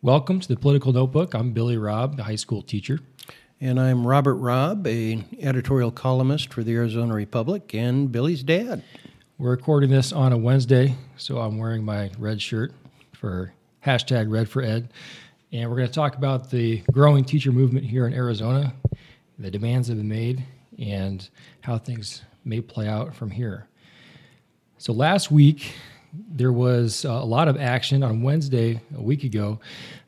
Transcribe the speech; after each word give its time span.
Welcome 0.00 0.38
to 0.38 0.46
the 0.46 0.54
Political 0.54 0.92
Notebook. 0.92 1.34
I'm 1.34 1.50
Billy 1.50 1.76
Robb, 1.76 2.16
the 2.16 2.22
high 2.22 2.36
school 2.36 2.62
teacher. 2.62 3.00
And 3.60 3.80
I'm 3.80 4.06
Robert 4.06 4.36
Robb, 4.36 4.86
a 4.86 5.24
editorial 5.40 5.90
columnist 5.90 6.54
for 6.54 6.62
the 6.62 6.72
Arizona 6.76 7.12
Republic 7.14 7.74
and 7.74 8.12
Billy's 8.12 8.44
dad. 8.44 8.84
We're 9.38 9.50
recording 9.50 9.90
this 9.90 10.12
on 10.12 10.32
a 10.32 10.38
Wednesday, 10.38 10.94
so 11.16 11.38
I'm 11.38 11.58
wearing 11.58 11.84
my 11.84 12.12
red 12.16 12.40
shirt 12.40 12.72
for 13.12 13.52
hashtag 13.84 14.30
Red 14.30 14.48
for 14.48 14.62
Ed. 14.62 14.92
And 15.50 15.68
we're 15.68 15.76
going 15.78 15.88
to 15.88 15.94
talk 15.94 16.14
about 16.14 16.48
the 16.48 16.84
growing 16.92 17.24
teacher 17.24 17.50
movement 17.50 17.84
here 17.84 18.06
in 18.06 18.14
Arizona, 18.14 18.74
the 19.36 19.50
demands 19.50 19.88
that 19.88 19.94
have 19.94 19.98
been 19.98 20.08
made, 20.08 20.44
and 20.78 21.28
how 21.62 21.76
things 21.76 22.22
may 22.44 22.60
play 22.60 22.86
out 22.86 23.16
from 23.16 23.32
here. 23.32 23.66
So 24.76 24.92
last 24.92 25.32
week, 25.32 25.72
there 26.30 26.52
was 26.52 27.04
uh, 27.04 27.10
a 27.10 27.24
lot 27.24 27.48
of 27.48 27.56
action 27.56 28.02
on 28.02 28.22
Wednesday, 28.22 28.80
a 28.96 29.02
week 29.02 29.24
ago. 29.24 29.60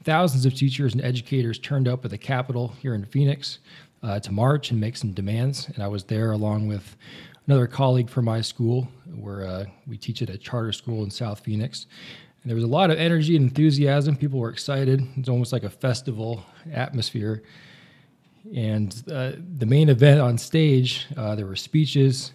Thousands 0.05 0.45
of 0.45 0.55
teachers 0.55 0.95
and 0.95 1.05
educators 1.05 1.59
turned 1.59 1.87
up 1.87 2.05
at 2.05 2.11
the 2.11 2.18
Capitol 2.18 2.75
here 2.81 2.95
in 2.95 3.05
Phoenix 3.05 3.59
uh, 4.03 4.18
to 4.21 4.32
march 4.32 4.71
and 4.71 4.81
make 4.81 4.96
some 4.96 5.13
demands. 5.13 5.68
And 5.68 5.82
I 5.82 5.89
was 5.89 6.04
there 6.04 6.32
along 6.32 6.67
with 6.67 6.96
another 7.46 7.67
colleague 7.67 8.11
from 8.11 8.25
my 8.25 8.41
school, 8.41 8.89
where 9.15 9.45
uh, 9.45 9.65
we 9.87 9.96
teach 9.96 10.23
at 10.23 10.31
a 10.31 10.39
charter 10.39 10.73
school 10.73 11.04
in 11.04 11.11
South 11.11 11.41
Phoenix. 11.41 11.87
And 12.43 12.51
there 12.51 12.57
was 12.57 12.65
a 12.65 12.68
lot 12.68 12.90
of 12.90 12.99
energy 12.99 13.37
and 13.37 13.49
enthusiasm. 13.49 14.17
People 14.17 14.40
were 14.40 14.51
excited. 14.51 15.07
It's 15.17 15.29
almost 15.29 15.53
like 15.53 15.65
a 15.65 15.71
festival 15.71 16.45
atmosphere. 16.73 17.43
And 18.54 18.90
uh, 19.13 19.32
the 19.59 19.67
main 19.67 19.90
event 19.90 20.21
on 20.21 20.39
stage, 20.39 21.07
uh, 21.17 21.35
there 21.35 21.46
were 21.46 21.57
speeches 21.57 22.32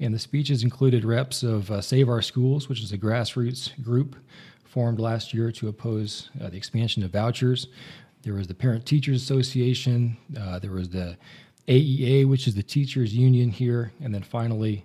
and 0.00 0.14
the 0.14 0.18
speeches 0.18 0.62
included 0.62 1.04
reps 1.04 1.42
of 1.42 1.70
uh, 1.70 1.80
Save 1.80 2.08
Our 2.08 2.22
Schools, 2.22 2.68
which 2.68 2.82
is 2.82 2.92
a 2.92 2.98
grassroots 2.98 3.80
group 3.82 4.16
formed 4.64 5.00
last 5.00 5.34
year 5.34 5.50
to 5.52 5.68
oppose 5.68 6.30
uh, 6.40 6.48
the 6.48 6.56
expansion 6.56 7.02
of 7.02 7.10
vouchers. 7.10 7.68
There 8.22 8.34
was 8.34 8.46
the 8.46 8.54
Parent 8.54 8.86
Teachers 8.86 9.22
Association. 9.22 10.16
Uh, 10.38 10.58
there 10.58 10.72
was 10.72 10.90
the 10.90 11.16
AEA, 11.66 12.28
which 12.28 12.46
is 12.46 12.54
the 12.54 12.62
teachers 12.62 13.14
union 13.14 13.50
here. 13.50 13.92
And 14.02 14.14
then 14.14 14.22
finally, 14.22 14.84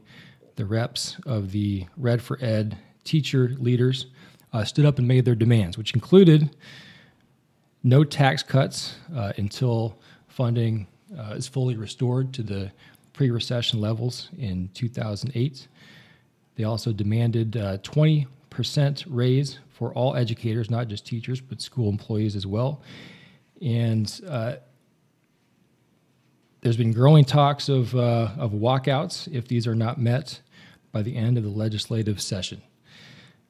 the 0.56 0.66
reps 0.66 1.18
of 1.26 1.52
the 1.52 1.86
Red 1.98 2.22
for 2.22 2.38
Ed 2.42 2.78
teacher 3.04 3.56
leaders 3.60 4.08
uh, 4.52 4.64
stood 4.64 4.86
up 4.86 5.00
and 5.00 5.08
made 5.08 5.26
their 5.26 5.36
demands, 5.36 5.78
which 5.78 5.94
included 5.94 6.56
no 7.84 8.04
tax 8.04 8.44
cuts 8.44 8.96
uh, 9.16 9.34
until 9.38 9.98
funding 10.28 10.88
uh, 11.18 11.34
is 11.34 11.48
fully 11.48 11.76
restored 11.76 12.34
to 12.34 12.44
the 12.44 12.72
pre 13.14 13.30
recession 13.30 13.80
levels 13.80 14.30
in 14.38 14.70
2008. 14.74 15.68
They 16.56 16.64
also 16.64 16.92
demanded 16.92 17.56
a 17.56 17.80
20% 17.80 19.06
raise 19.08 19.60
for 19.72 19.94
all 19.94 20.16
educators, 20.16 20.70
not 20.70 20.88
just 20.88 21.06
teachers, 21.06 21.42
but 21.42 21.62
school 21.62 21.90
employees 21.90 22.36
as 22.36 22.46
well. 22.46 22.82
And 23.62 24.22
uh, 24.28 24.56
there's 26.62 26.78
been 26.78 26.94
growing 26.94 27.26
talks 27.26 27.70
of, 27.70 27.96
uh, 27.96 28.30
of 28.38 28.52
walkouts 28.52 29.28
if 29.34 29.48
these 29.48 29.68
are 29.68 29.76
not 29.76 30.00
met 30.00 30.42
by 30.92 31.02
the 31.02 31.16
end 31.16 31.38
of 31.38 31.44
the 31.44 31.50
legislative 31.50 32.22
session. 32.22 32.62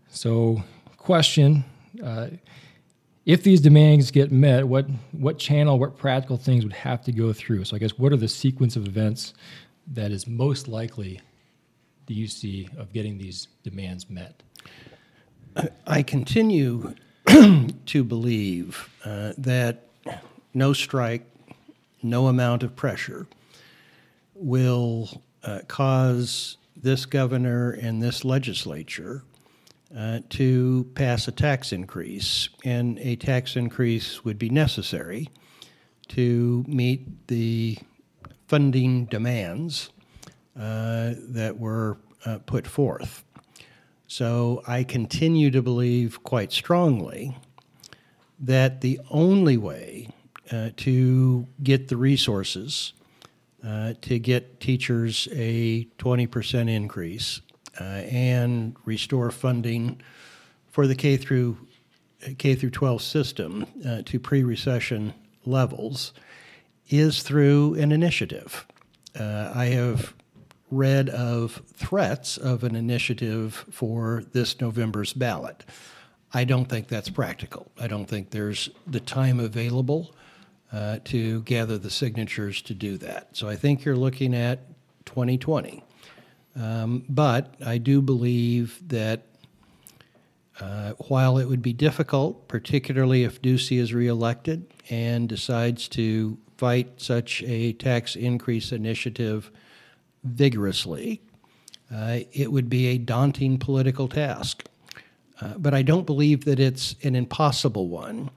So, 0.09 0.63
question 0.97 1.65
uh, 2.03 2.27
if 3.25 3.43
these 3.43 3.61
demands 3.61 4.11
get 4.11 4.31
met, 4.31 4.67
what 4.67 4.85
what 5.11 5.37
channel, 5.37 5.79
what 5.79 5.97
practical 5.97 6.37
things 6.37 6.63
would 6.63 6.73
have 6.73 7.01
to 7.03 7.11
go 7.11 7.33
through? 7.33 7.65
So 7.65 7.75
I 7.75 7.79
guess 7.79 7.97
what 7.97 8.11
are 8.11 8.17
the 8.17 8.27
sequence 8.27 8.75
of 8.75 8.85
events 8.87 9.33
that 9.87 10.11
is 10.11 10.27
most 10.27 10.67
likely 10.67 11.21
do 12.05 12.13
you 12.13 12.27
see 12.27 12.67
of 12.77 12.91
getting 12.91 13.17
these 13.17 13.47
demands 13.63 14.09
met? 14.09 14.43
I 15.87 16.03
continue 16.03 16.95
to 17.85 18.03
believe 18.03 18.89
uh, 19.05 19.33
that 19.37 19.87
no 20.53 20.73
strike, 20.73 21.25
no 22.01 22.27
amount 22.27 22.63
of 22.63 22.75
pressure 22.75 23.27
will 24.35 25.21
uh, 25.43 25.59
cause 25.67 26.57
this 26.75 27.05
governor 27.05 27.71
and 27.71 28.01
this 28.01 28.25
legislature 28.25 29.23
uh, 29.95 30.19
to 30.29 30.89
pass 30.95 31.27
a 31.27 31.31
tax 31.31 31.71
increase, 31.71 32.49
and 32.63 32.97
a 32.99 33.15
tax 33.15 33.55
increase 33.55 34.23
would 34.23 34.39
be 34.39 34.49
necessary 34.49 35.29
to 36.09 36.65
meet 36.67 37.27
the 37.27 37.77
funding 38.47 39.05
demands 39.05 39.89
uh, 40.57 41.13
that 41.17 41.57
were 41.57 41.97
uh, 42.25 42.39
put 42.45 42.67
forth. 42.67 43.23
So 44.07 44.61
I 44.67 44.83
continue 44.83 45.49
to 45.51 45.61
believe 45.61 46.23
quite 46.23 46.51
strongly 46.51 47.35
that 48.39 48.81
the 48.81 48.99
only 49.09 49.57
way 49.57 50.09
uh, 50.51 50.69
to 50.77 51.47
get 51.63 51.87
the 51.87 51.97
resources 51.97 52.93
uh, 53.65 53.93
to 54.01 54.19
get 54.19 54.59
teachers 54.59 55.27
a 55.31 55.85
20% 55.97 56.69
increase 56.69 57.41
uh, 57.79 57.83
and 57.83 58.75
restore 58.85 59.31
funding 59.31 60.01
for 60.69 60.87
the 60.87 60.95
K 60.95 61.17
through 61.17 61.57
K 62.37 62.55
through 62.55 62.69
12 62.69 63.01
system 63.01 63.65
uh, 63.85 64.01
to 64.05 64.19
pre-recession 64.19 65.13
levels 65.45 66.13
is 66.89 67.21
through 67.23 67.75
an 67.75 67.91
initiative. 67.91 68.65
Uh, 69.19 69.51
I 69.53 69.65
have 69.65 70.13
read 70.71 71.09
of 71.09 71.61
threats 71.73 72.37
of 72.37 72.63
an 72.63 72.75
initiative 72.75 73.65
for 73.69 74.23
this 74.31 74.59
November's 74.59 75.13
ballot. 75.13 75.63
I 76.33 76.45
don't 76.45 76.65
think 76.65 76.87
that's 76.87 77.09
practical. 77.09 77.71
I 77.79 77.87
don't 77.87 78.05
think 78.05 78.31
there's 78.31 78.69
the 78.87 78.99
time 78.99 79.39
available 79.39 80.15
uh, 80.71 80.99
to 81.05 81.43
gather 81.43 81.77
the 81.77 81.91
signatures 81.91 82.61
to 82.63 82.73
do 82.73 82.97
that. 82.97 83.29
So 83.33 83.47
I 83.47 83.55
think 83.55 83.85
you're 83.85 83.95
looking 83.95 84.33
at 84.33 84.67
2020. 85.05 85.83
Um, 86.55 87.03
but 87.09 87.55
I 87.65 87.77
do 87.77 88.01
believe 88.01 88.79
that 88.87 89.25
uh, 90.59 90.91
while 91.07 91.37
it 91.37 91.45
would 91.45 91.61
be 91.61 91.73
difficult, 91.73 92.47
particularly 92.47 93.23
if 93.23 93.41
Ducey 93.41 93.79
is 93.79 93.93
reelected 93.93 94.67
and 94.89 95.27
decides 95.27 95.87
to 95.89 96.37
fight 96.57 97.01
such 97.01 97.41
a 97.43 97.73
tax 97.73 98.15
increase 98.15 98.71
initiative 98.71 99.51
vigorously, 100.23 101.21
uh, 101.93 102.19
it 102.31 102.51
would 102.51 102.69
be 102.69 102.87
a 102.87 102.97
daunting 102.97 103.57
political 103.57 104.07
task. 104.07 104.63
Uh, 105.41 105.55
but 105.57 105.73
I 105.73 105.81
don't 105.81 106.05
believe 106.05 106.45
that 106.45 106.59
it's 106.59 106.95
an 107.03 107.15
impossible 107.15 107.87
one. 107.87 108.29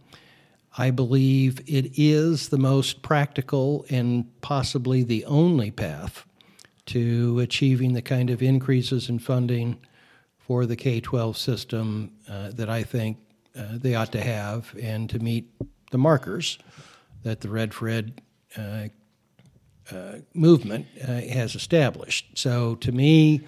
I 0.78 0.90
believe 0.90 1.60
it 1.66 1.98
is 1.98 2.48
the 2.48 2.58
most 2.58 3.02
practical 3.02 3.86
and 3.88 4.26
possibly 4.40 5.02
the 5.02 5.24
only 5.26 5.70
path 5.70 6.25
to 6.86 7.40
achieving 7.40 7.92
the 7.92 8.02
kind 8.02 8.30
of 8.30 8.42
increases 8.42 9.08
in 9.08 9.18
funding 9.18 9.78
for 10.38 10.66
the 10.66 10.76
K 10.76 11.00
12 11.00 11.36
system 11.36 12.12
uh, 12.28 12.50
that 12.52 12.68
I 12.70 12.82
think 12.82 13.18
uh, 13.58 13.64
they 13.72 13.94
ought 13.94 14.12
to 14.12 14.20
have 14.20 14.74
and 14.80 15.10
to 15.10 15.18
meet 15.18 15.50
the 15.90 15.98
markers 15.98 16.58
that 17.22 17.40
the 17.40 17.48
Red 17.48 17.74
for 17.74 17.88
Ed 17.88 18.20
uh, 18.56 18.88
uh 19.90 20.18
movement 20.34 20.86
uh, 21.02 21.06
has 21.06 21.54
established. 21.54 22.26
So 22.34 22.74
to 22.76 22.92
me, 22.92 23.42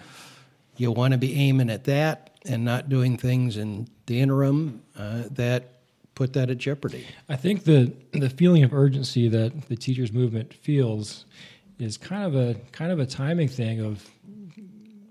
you 0.77 0.91
want 0.91 1.11
to 1.11 1.17
be 1.17 1.35
aiming 1.35 1.69
at 1.69 1.83
that 1.85 2.29
and 2.45 2.63
not 2.63 2.89
doing 2.89 3.17
things 3.17 3.57
in 3.57 3.87
the 4.05 4.19
interim 4.21 4.81
uh, 4.97 5.23
that 5.31 5.79
put 6.15 6.33
that 6.33 6.49
at 6.49 6.57
jeopardy. 6.57 7.05
I 7.29 7.35
think 7.35 7.63
the 7.63 7.93
the 8.11 8.29
feeling 8.29 8.63
of 8.63 8.73
urgency 8.73 9.29
that 9.29 9.69
the 9.69 9.75
teachers 9.75 10.11
movement 10.11 10.53
feels 10.53 11.25
is 11.79 11.97
kind 11.97 12.23
of 12.23 12.35
a 12.35 12.55
kind 12.71 12.91
of 12.91 12.99
a 12.99 13.05
timing 13.05 13.47
thing 13.47 13.79
of 13.79 14.07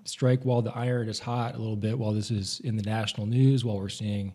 strike 0.04 0.44
while 0.44 0.62
the 0.62 0.74
iron 0.74 1.08
is 1.08 1.18
hot 1.18 1.54
a 1.54 1.58
little 1.58 1.76
bit 1.76 1.98
while 1.98 2.12
this 2.12 2.30
is 2.30 2.60
in 2.60 2.76
the 2.76 2.82
national 2.82 3.26
news 3.26 3.64
while 3.64 3.78
we're 3.78 3.88
seeing 3.88 4.32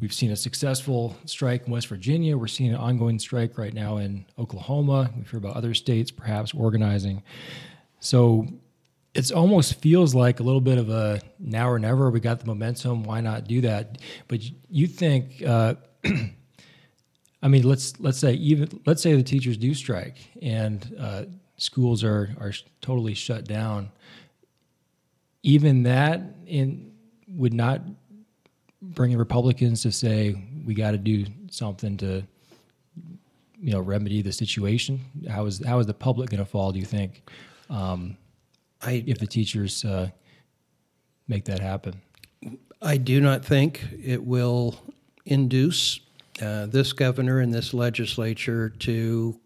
we've 0.00 0.12
seen 0.12 0.30
a 0.30 0.36
successful 0.36 1.16
strike 1.24 1.66
in 1.66 1.72
West 1.72 1.86
Virginia. 1.86 2.36
We're 2.36 2.46
seeing 2.48 2.70
an 2.70 2.76
ongoing 2.76 3.18
strike 3.18 3.56
right 3.56 3.72
now 3.72 3.98
in 3.98 4.26
Oklahoma. 4.38 5.10
We've 5.16 5.28
heard 5.28 5.44
about 5.44 5.56
other 5.56 5.72
states 5.74 6.10
perhaps 6.10 6.52
organizing. 6.52 7.22
So 8.00 8.48
it 9.14 9.30
almost 9.30 9.80
feels 9.80 10.14
like 10.14 10.40
a 10.40 10.42
little 10.42 10.60
bit 10.60 10.78
of 10.78 10.90
a 10.90 11.20
now 11.38 11.70
or 11.70 11.78
never 11.78 12.10
we 12.10 12.18
got 12.18 12.40
the 12.40 12.46
momentum 12.46 13.04
why 13.04 13.20
not 13.20 13.44
do 13.46 13.60
that? 13.60 13.98
But 14.26 14.40
you 14.68 14.86
think 14.86 15.42
uh, 15.46 15.74
I 17.42 17.48
mean, 17.48 17.68
let's 17.68 18.00
let's 18.00 18.18
say 18.18 18.32
even 18.34 18.80
let's 18.86 19.02
say 19.02 19.14
the 19.14 19.22
teachers 19.22 19.56
do 19.58 19.74
strike 19.74 20.16
and 20.40 20.96
uh, 20.98 21.24
schools 21.64 22.04
are 22.04 22.34
are 22.38 22.52
totally 22.80 23.14
shut 23.14 23.44
down, 23.44 23.90
even 25.42 25.84
that 25.84 26.20
in 26.46 26.92
would 27.28 27.54
not 27.54 27.80
bring 28.82 29.10
the 29.10 29.18
Republicans 29.18 29.82
to 29.82 29.90
say 29.90 30.36
we 30.66 30.74
got 30.74 30.90
to 30.90 30.98
do 30.98 31.24
something 31.50 31.96
to 31.96 32.22
you 33.58 33.72
know 33.72 33.80
remedy 33.80 34.22
the 34.22 34.32
situation. 34.32 35.00
How 35.28 35.46
is 35.46 35.64
how 35.64 35.78
is 35.78 35.86
the 35.86 35.94
public 35.94 36.30
going 36.30 36.44
to 36.44 36.50
fall? 36.50 36.72
Do 36.72 36.78
you 36.78 36.84
think? 36.84 37.28
Um, 37.70 38.16
I, 38.82 39.02
if 39.06 39.18
the 39.18 39.26
teachers 39.26 39.84
uh, 39.84 40.10
make 41.26 41.46
that 41.46 41.60
happen, 41.60 42.02
I 42.82 42.98
do 42.98 43.20
not 43.20 43.42
think 43.42 43.82
it 44.04 44.22
will 44.22 44.78
induce 45.24 46.00
uh, 46.42 46.66
this 46.66 46.92
governor 46.92 47.40
and 47.40 47.54
this 47.54 47.72
legislature 47.72 48.68
to 48.68 49.40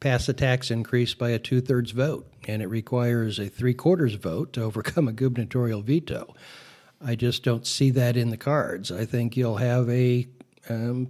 pass 0.00 0.28
a 0.28 0.32
tax 0.32 0.70
increase 0.70 1.14
by 1.14 1.30
a 1.30 1.38
two 1.38 1.60
thirds 1.60 1.90
vote, 1.90 2.30
and 2.46 2.62
it 2.62 2.68
requires 2.68 3.38
a 3.38 3.48
three 3.48 3.74
quarters 3.74 4.14
vote 4.14 4.52
to 4.52 4.62
overcome 4.62 5.08
a 5.08 5.12
gubernatorial 5.12 5.82
veto. 5.82 6.34
I 7.04 7.14
just 7.14 7.42
don't 7.42 7.66
see 7.66 7.90
that 7.90 8.16
in 8.16 8.30
the 8.30 8.36
cards. 8.36 8.90
I 8.90 9.04
think 9.04 9.36
you'll 9.36 9.56
have 9.56 9.88
a 9.90 10.26
um, 10.68 11.08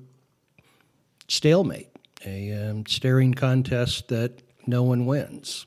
stalemate, 1.29 1.91
a 2.25 2.53
um, 2.53 2.87
staring 2.87 3.35
contest 3.35 4.09
that 4.09 4.43
no 4.67 4.83
one 4.83 5.07
wins. 5.07 5.67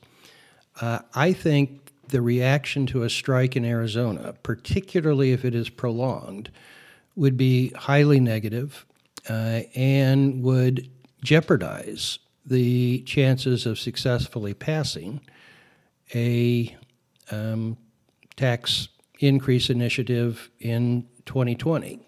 Uh, 0.80 1.00
I 1.14 1.32
think 1.32 1.92
the 2.08 2.20
reaction 2.20 2.86
to 2.86 3.02
a 3.02 3.10
strike 3.10 3.56
in 3.56 3.64
Arizona, 3.64 4.34
particularly 4.42 5.32
if 5.32 5.44
it 5.44 5.54
is 5.54 5.68
prolonged, 5.70 6.50
would 7.16 7.36
be 7.36 7.70
highly 7.70 8.20
negative, 8.20 8.86
uh, 9.28 9.60
and 9.74 10.42
would 10.42 10.88
jeopardize 11.22 12.18
the 12.50 13.00
chances 13.02 13.64
of 13.64 13.78
successfully 13.78 14.52
passing 14.52 15.20
a 16.14 16.76
um, 17.30 17.78
tax 18.36 18.88
increase 19.20 19.70
initiative 19.70 20.50
in 20.58 21.06
2020. 21.26 22.00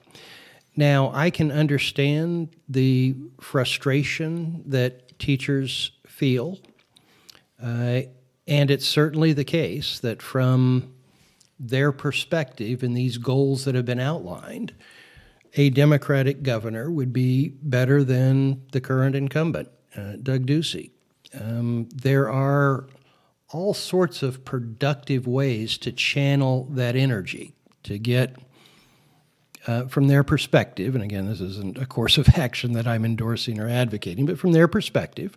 Now, 0.75 1.13
I 1.15 1.31
can 1.31 1.53
understand 1.53 2.57
the 2.69 3.15
frustration 3.41 4.65
that 4.67 5.19
teachers 5.19 5.93
feel, 6.07 6.59
uh, 7.63 8.03
and 8.47 8.71
it's 8.71 8.87
certainly 8.87 9.33
the 9.33 9.45
case 9.45 10.01
that 10.01 10.21
from 10.21 10.93
their 11.61 11.93
perspective 11.93 12.83
and 12.83 12.97
these 12.97 13.19
goals 13.19 13.65
that 13.65 13.75
have 13.75 13.85
been 13.85 14.01
outlined, 14.01 14.75
a 15.55 15.71
Democratic 15.71 16.43
governor 16.43 16.91
would 16.91 17.13
be 17.13 17.51
better 17.63 18.03
than 18.03 18.63
the 18.73 18.81
current 18.81 19.15
incumbent, 19.15 19.69
uh, 19.97 20.17
Doug 20.23 20.47
Ducey. 20.47 20.91
Um, 21.39 21.89
there 21.95 22.31
are 22.31 22.87
all 23.51 23.75
sorts 23.75 24.23
of 24.23 24.45
productive 24.45 25.27
ways 25.27 25.77
to 25.79 25.93
channel 25.93 26.67
that 26.71 26.97
energy 26.97 27.55
to 27.85 27.99
get 27.99 28.37
uh, 29.67 29.87
from 29.87 30.09
their 30.09 30.25
perspective, 30.25 30.95
and 30.95 31.05
again, 31.05 31.27
this 31.27 31.41
isn't 31.41 31.79
a 31.79 31.87
course 31.87 32.19
of 32.19 32.29
action 32.37 32.73
that 32.73 32.87
I'm 32.87 33.05
endorsing 33.05 33.61
or 33.61 33.69
advocating, 33.69 34.27
but 34.27 34.39
from 34.39 34.53
their 34.53 34.67
perspective, 34.67 35.37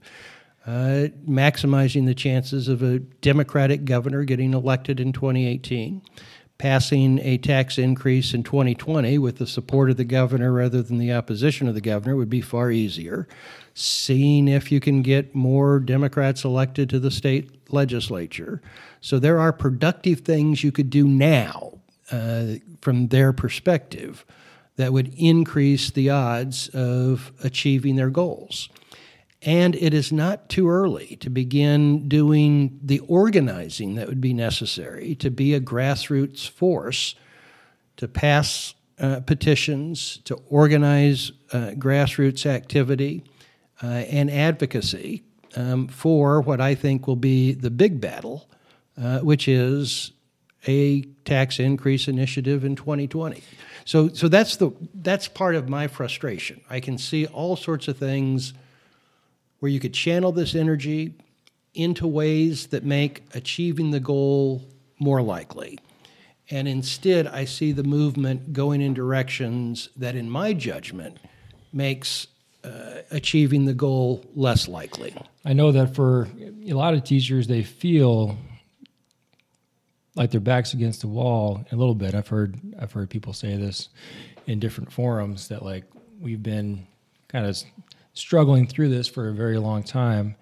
uh, 0.66 1.10
maximizing 1.28 2.06
the 2.06 2.16
chances 2.16 2.68
of 2.68 2.82
a 2.82 3.00
Democratic 3.00 3.86
governor 3.86 4.24
getting 4.24 4.54
elected 4.54 5.00
in 5.00 5.14
2018, 5.14 6.02
passing 6.58 7.20
a 7.20 7.38
tax 7.38 7.78
increase 7.78 8.34
in 8.34 8.44
2020 8.44 9.18
with 9.18 9.38
the 9.38 9.48
support 9.48 9.90
of 9.90 9.98
the 9.98 10.06
governor 10.06 10.52
rather 10.52 10.82
than 10.82 10.98
the 10.98 11.12
opposition 11.12 11.68
of 11.68 11.74
the 11.74 11.82
governor 11.82 12.16
would 12.16 12.30
be 12.30 12.42
far 12.42 12.72
easier. 12.72 13.28
Seeing 13.74 14.48
if 14.48 14.72
you 14.72 14.80
can 14.80 15.02
get 15.02 15.36
more 15.36 15.80
Democrats 15.80 16.46
elected 16.46 16.90
to 16.90 17.00
the 17.00 17.12
state 17.12 17.52
legislature. 17.74 18.62
So 19.02 19.20
there 19.20 19.40
are 19.40 19.52
productive 19.52 20.22
things 20.22 20.64
you 20.64 20.72
could 20.72 20.90
do 20.90 21.08
now 21.08 21.80
uh, 22.12 22.56
from 22.82 23.10
their 23.10 23.34
perspective 23.34 24.26
that 24.78 24.94
would 24.94 25.14
increase 25.18 25.92
the 25.92 26.10
odds 26.10 26.70
of 26.70 27.32
achieving 27.44 27.96
their 27.96 28.10
goals. 28.10 28.70
And 29.46 29.76
it 29.76 29.94
is 29.94 30.12
not 30.12 30.50
too 30.50 30.68
early 30.68 31.18
to 31.18 31.30
begin 31.30 32.10
doing 32.10 32.80
the 32.82 33.00
organizing 33.00 33.94
that 33.96 34.08
would 34.08 34.20
be 34.20 34.34
necessary 34.34 35.14
to 35.16 35.30
be 35.30 35.54
a 35.54 35.62
grassroots 35.62 36.50
force 36.50 37.14
to 37.98 38.08
pass 38.08 38.74
uh, 39.00 39.20
petitions, 39.22 40.18
to 40.26 40.36
organize 40.50 41.32
uh, 41.52 41.72
grassroots 41.76 42.48
activity 42.48 43.24
uh, 43.84 43.88
and 43.88 44.32
advocacy 44.32 45.24
um, 45.56 45.88
for 45.88 46.42
what 46.42 46.60
I 46.60 46.74
think 46.74 47.06
will 47.06 47.16
be 47.16 47.54
the 47.54 47.70
big 47.70 48.02
battle, 48.02 48.50
uh, 49.00 49.20
which 49.20 49.48
is 49.48 50.12
a 50.68 51.04
tax 51.24 51.60
increase 51.60 52.08
initiative 52.08 52.66
in 52.66 52.76
2020. 52.76 53.44
So, 53.86 54.10
so 54.10 54.28
that's 54.28 54.56
the 54.56 54.72
that's 54.96 55.28
part 55.28 55.54
of 55.54 55.70
my 55.70 55.88
frustration. 55.88 56.62
I 56.70 56.80
can 56.80 56.98
see 56.98 57.28
all 57.28 57.56
sorts 57.56 57.88
of 57.88 57.98
things 57.98 58.54
where 59.66 59.72
you 59.72 59.80
could 59.80 59.96
channel 59.96 60.32
this 60.32 60.54
energy 60.54 61.12
into 61.74 62.06
ways 62.06 62.68
that 62.68 62.84
make 62.84 63.24
achieving 63.34 63.90
the 63.90 64.00
goal 64.00 64.62
more 65.00 65.24
likely. 65.24 65.80
And 66.52 66.68
instead, 66.68 67.26
I 67.26 67.46
see 67.46 67.72
the 67.72 67.84
movement 67.84 68.54
going 68.54 68.80
in 68.80 68.94
directions 68.94 69.90
that, 69.98 70.16
in 70.16 70.30
my 70.30 70.54
judgment, 70.54 71.18
makes 71.74 72.28
uh, 72.64 73.02
achieving 73.10 73.66
the 73.66 73.74
goal 73.74 74.24
less 74.36 74.68
likely. 74.68 75.16
I 75.44 75.54
know 75.54 75.72
that 75.72 75.96
for 75.96 76.28
a 76.68 76.74
lot 76.74 76.94
of 76.94 77.04
teachers, 77.04 77.48
they 77.48 77.64
feel 77.64 78.38
like 80.14 80.30
their 80.30 80.42
backs 80.42 80.76
against 80.76 81.02
the 81.02 81.08
wall 81.08 81.66
a 81.72 81.76
little 81.76 81.96
bit. 81.96 82.14
I've 82.14 82.28
heard 82.28 82.60
I've 82.80 82.92
heard 82.92 83.10
people 83.10 83.34
say 83.34 83.58
this 83.58 83.90
in 84.46 84.60
different 84.60 84.94
forums 84.94 85.48
that 85.48 85.66
like 85.66 85.86
we've 86.20 86.44
been 86.44 86.86
kind 87.30 87.48
of 87.48 87.58
struggling 88.16 88.66
through 88.66 88.90
this 88.90 89.08
for 89.08 89.30
a 89.30 89.34
very 89.34 89.58
long 89.58 89.84
time, 89.84 90.36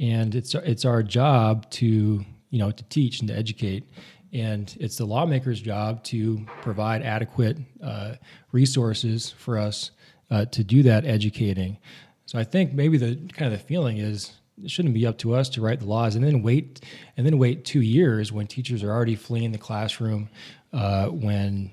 and 0.00 0.34
it's 0.34 0.54
it's 0.54 0.84
our 0.84 1.02
job 1.02 1.70
to 1.70 2.24
you 2.50 2.58
know 2.58 2.70
to 2.70 2.84
teach 2.84 3.20
and 3.20 3.28
to 3.28 3.36
educate, 3.36 3.84
and 4.32 4.76
it's 4.80 4.96
the 4.96 5.04
lawmakers' 5.04 5.60
job 5.60 6.02
to 6.04 6.44
provide 6.62 7.02
adequate 7.02 7.58
uh, 7.82 8.14
resources 8.50 9.30
for 9.30 9.56
us 9.58 9.92
uh, 10.30 10.44
to 10.46 10.64
do 10.64 10.82
that 10.82 11.04
educating. 11.04 11.78
So 12.26 12.38
I 12.38 12.44
think 12.44 12.72
maybe 12.72 12.96
the 12.96 13.16
kind 13.32 13.52
of 13.52 13.58
the 13.58 13.64
feeling 13.64 13.98
is 13.98 14.32
it 14.62 14.70
shouldn't 14.70 14.94
be 14.94 15.06
up 15.06 15.18
to 15.18 15.34
us 15.34 15.48
to 15.50 15.60
write 15.60 15.80
the 15.80 15.86
laws 15.86 16.16
and 16.16 16.24
then 16.24 16.42
wait 16.42 16.84
and 17.16 17.26
then 17.26 17.38
wait 17.38 17.64
two 17.64 17.80
years 17.80 18.32
when 18.32 18.46
teachers 18.46 18.82
are 18.82 18.90
already 18.90 19.16
fleeing 19.16 19.52
the 19.52 19.58
classroom, 19.58 20.28
uh, 20.72 21.06
when 21.06 21.70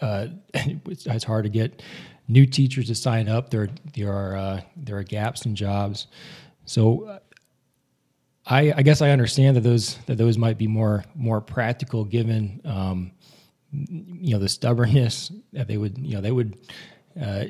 uh, 0.00 0.26
it's, 0.54 1.06
it's, 1.06 1.24
hard 1.24 1.44
to 1.44 1.50
get 1.50 1.82
new 2.28 2.46
teachers 2.46 2.86
to 2.88 2.94
sign 2.94 3.28
up. 3.28 3.50
There, 3.50 3.68
there 3.94 4.12
are 4.12 4.36
uh, 4.36 4.60
there 4.76 4.96
are 4.96 5.02
gaps 5.02 5.46
in 5.46 5.54
jobs. 5.54 6.06
So, 6.64 7.20
I, 8.44 8.72
I, 8.76 8.82
guess 8.82 9.02
I 9.02 9.10
understand 9.10 9.56
that 9.56 9.60
those 9.60 9.96
that 10.06 10.18
those 10.18 10.36
might 10.36 10.58
be 10.58 10.66
more 10.66 11.04
more 11.14 11.40
practical 11.40 12.04
given 12.04 12.60
um, 12.64 13.12
you 13.70 14.34
know 14.34 14.38
the 14.38 14.48
stubbornness 14.48 15.32
that 15.52 15.68
they 15.68 15.76
would 15.76 15.98
you 15.98 16.14
know 16.14 16.20
they 16.20 16.32
would 16.32 16.58
uh, 17.20 17.44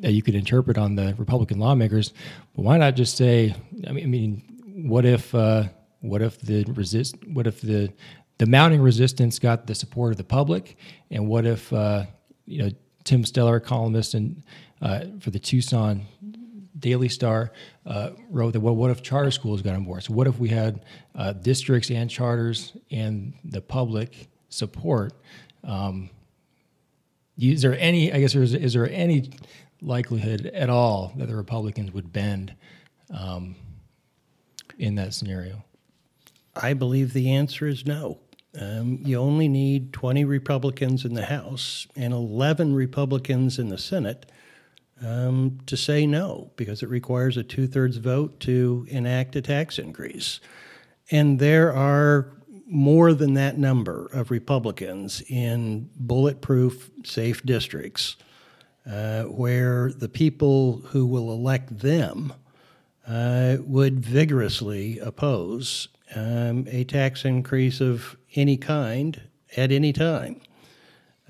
that 0.00 0.12
you 0.12 0.22
could 0.22 0.34
interpret 0.34 0.78
on 0.78 0.94
the 0.94 1.14
Republican 1.18 1.58
lawmakers. 1.58 2.12
But 2.54 2.62
why 2.62 2.78
not 2.78 2.94
just 2.94 3.16
say? 3.16 3.54
I 3.86 3.92
mean, 3.92 4.04
I 4.04 4.06
mean 4.06 4.42
what 4.88 5.04
if 5.04 5.34
uh, 5.34 5.64
what 6.00 6.22
if 6.22 6.38
the 6.40 6.64
resist 6.64 7.16
what 7.26 7.46
if 7.46 7.60
the 7.60 7.92
the 8.38 8.46
mounting 8.46 8.80
resistance 8.80 9.38
got 9.38 9.66
the 9.66 9.74
support 9.74 10.12
of 10.12 10.16
the 10.16 10.24
public, 10.24 10.76
and 11.10 11.28
what 11.28 11.44
if 11.44 11.72
uh, 11.72 12.04
you 12.46 12.62
know 12.62 12.70
Tim 13.08 13.24
Steller, 13.24 13.64
columnist 13.64 14.12
and 14.12 14.42
uh, 14.82 15.06
for 15.20 15.30
the 15.30 15.38
Tucson 15.38 16.04
Daily 16.78 17.08
Star, 17.08 17.52
uh, 17.86 18.10
wrote 18.28 18.52
that 18.52 18.60
well, 18.60 18.76
what 18.76 18.90
if 18.90 19.02
charter 19.02 19.30
schools 19.30 19.62
got 19.62 19.74
on 19.74 19.84
board? 19.84 20.04
So 20.04 20.12
what 20.12 20.26
if 20.26 20.38
we 20.38 20.50
had 20.50 20.84
uh, 21.14 21.32
districts 21.32 21.90
and 21.90 22.10
charters 22.10 22.76
and 22.90 23.32
the 23.46 23.62
public 23.62 24.28
support? 24.50 25.14
Um, 25.64 26.10
is 27.38 27.62
there 27.62 27.78
any? 27.78 28.12
I 28.12 28.20
guess 28.20 28.34
is, 28.34 28.52
is 28.52 28.74
there 28.74 28.90
any 28.90 29.30
likelihood 29.80 30.44
at 30.44 30.68
all 30.68 31.14
that 31.16 31.28
the 31.28 31.36
Republicans 31.36 31.94
would 31.94 32.12
bend 32.12 32.54
um, 33.10 33.56
in 34.78 34.96
that 34.96 35.14
scenario? 35.14 35.64
I 36.54 36.74
believe 36.74 37.14
the 37.14 37.30
answer 37.30 37.66
is 37.66 37.86
no. 37.86 38.18
Um, 38.60 38.98
you 39.04 39.18
only 39.18 39.48
need 39.48 39.92
20 39.92 40.24
Republicans 40.24 41.04
in 41.04 41.14
the 41.14 41.26
House 41.26 41.86
and 41.94 42.12
11 42.12 42.74
Republicans 42.74 43.58
in 43.58 43.68
the 43.68 43.78
Senate 43.78 44.30
um, 45.04 45.58
to 45.66 45.76
say 45.76 46.06
no, 46.06 46.50
because 46.56 46.82
it 46.82 46.88
requires 46.88 47.36
a 47.36 47.42
two 47.42 47.66
thirds 47.66 47.98
vote 47.98 48.40
to 48.40 48.86
enact 48.88 49.36
a 49.36 49.42
tax 49.42 49.78
increase. 49.78 50.40
And 51.10 51.38
there 51.38 51.72
are 51.72 52.32
more 52.66 53.14
than 53.14 53.34
that 53.34 53.56
number 53.58 54.10
of 54.12 54.30
Republicans 54.30 55.22
in 55.28 55.88
bulletproof, 55.96 56.90
safe 57.04 57.42
districts 57.44 58.16
uh, 58.90 59.24
where 59.24 59.92
the 59.92 60.08
people 60.08 60.82
who 60.86 61.06
will 61.06 61.32
elect 61.32 61.78
them 61.78 62.32
uh, 63.06 63.56
would 63.60 64.00
vigorously 64.00 64.98
oppose 64.98 65.88
um, 66.14 66.66
a 66.70 66.84
tax 66.84 67.24
increase 67.24 67.80
of 67.80 68.17
any 68.34 68.56
kind 68.56 69.20
at 69.56 69.72
any 69.72 69.92
time. 69.92 70.40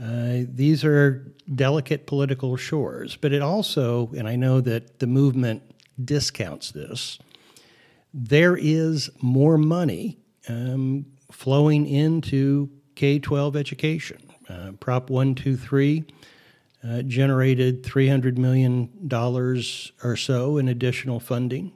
Uh, 0.01 0.45
these 0.49 0.85
are 0.85 1.33
delicate 1.55 2.07
political 2.07 2.57
shores, 2.57 3.17
but 3.17 3.33
it 3.33 3.43
also, 3.43 4.11
and 4.17 4.29
I 4.29 4.37
know 4.37 4.61
that 4.61 5.01
the 5.01 5.07
movement 5.07 5.63
discounts 6.03 6.71
this, 6.71 7.19
there 8.15 8.57
is 8.57 9.11
more 9.21 9.59
money 9.59 10.19
um, 10.49 11.07
flowing 11.33 11.87
into 11.87 12.71
K 12.95 13.19
12 13.19 13.57
education. 13.57 14.19
Uh, 14.49 14.73
Prop 14.81 15.11
123 15.11 16.05
uh, 16.85 17.03
generated 17.03 17.83
$300 17.83 18.39
million 18.39 18.89
or 20.03 20.17
so 20.17 20.59
in 20.59 20.69
additional 20.69 21.21
funding. 21.21 21.73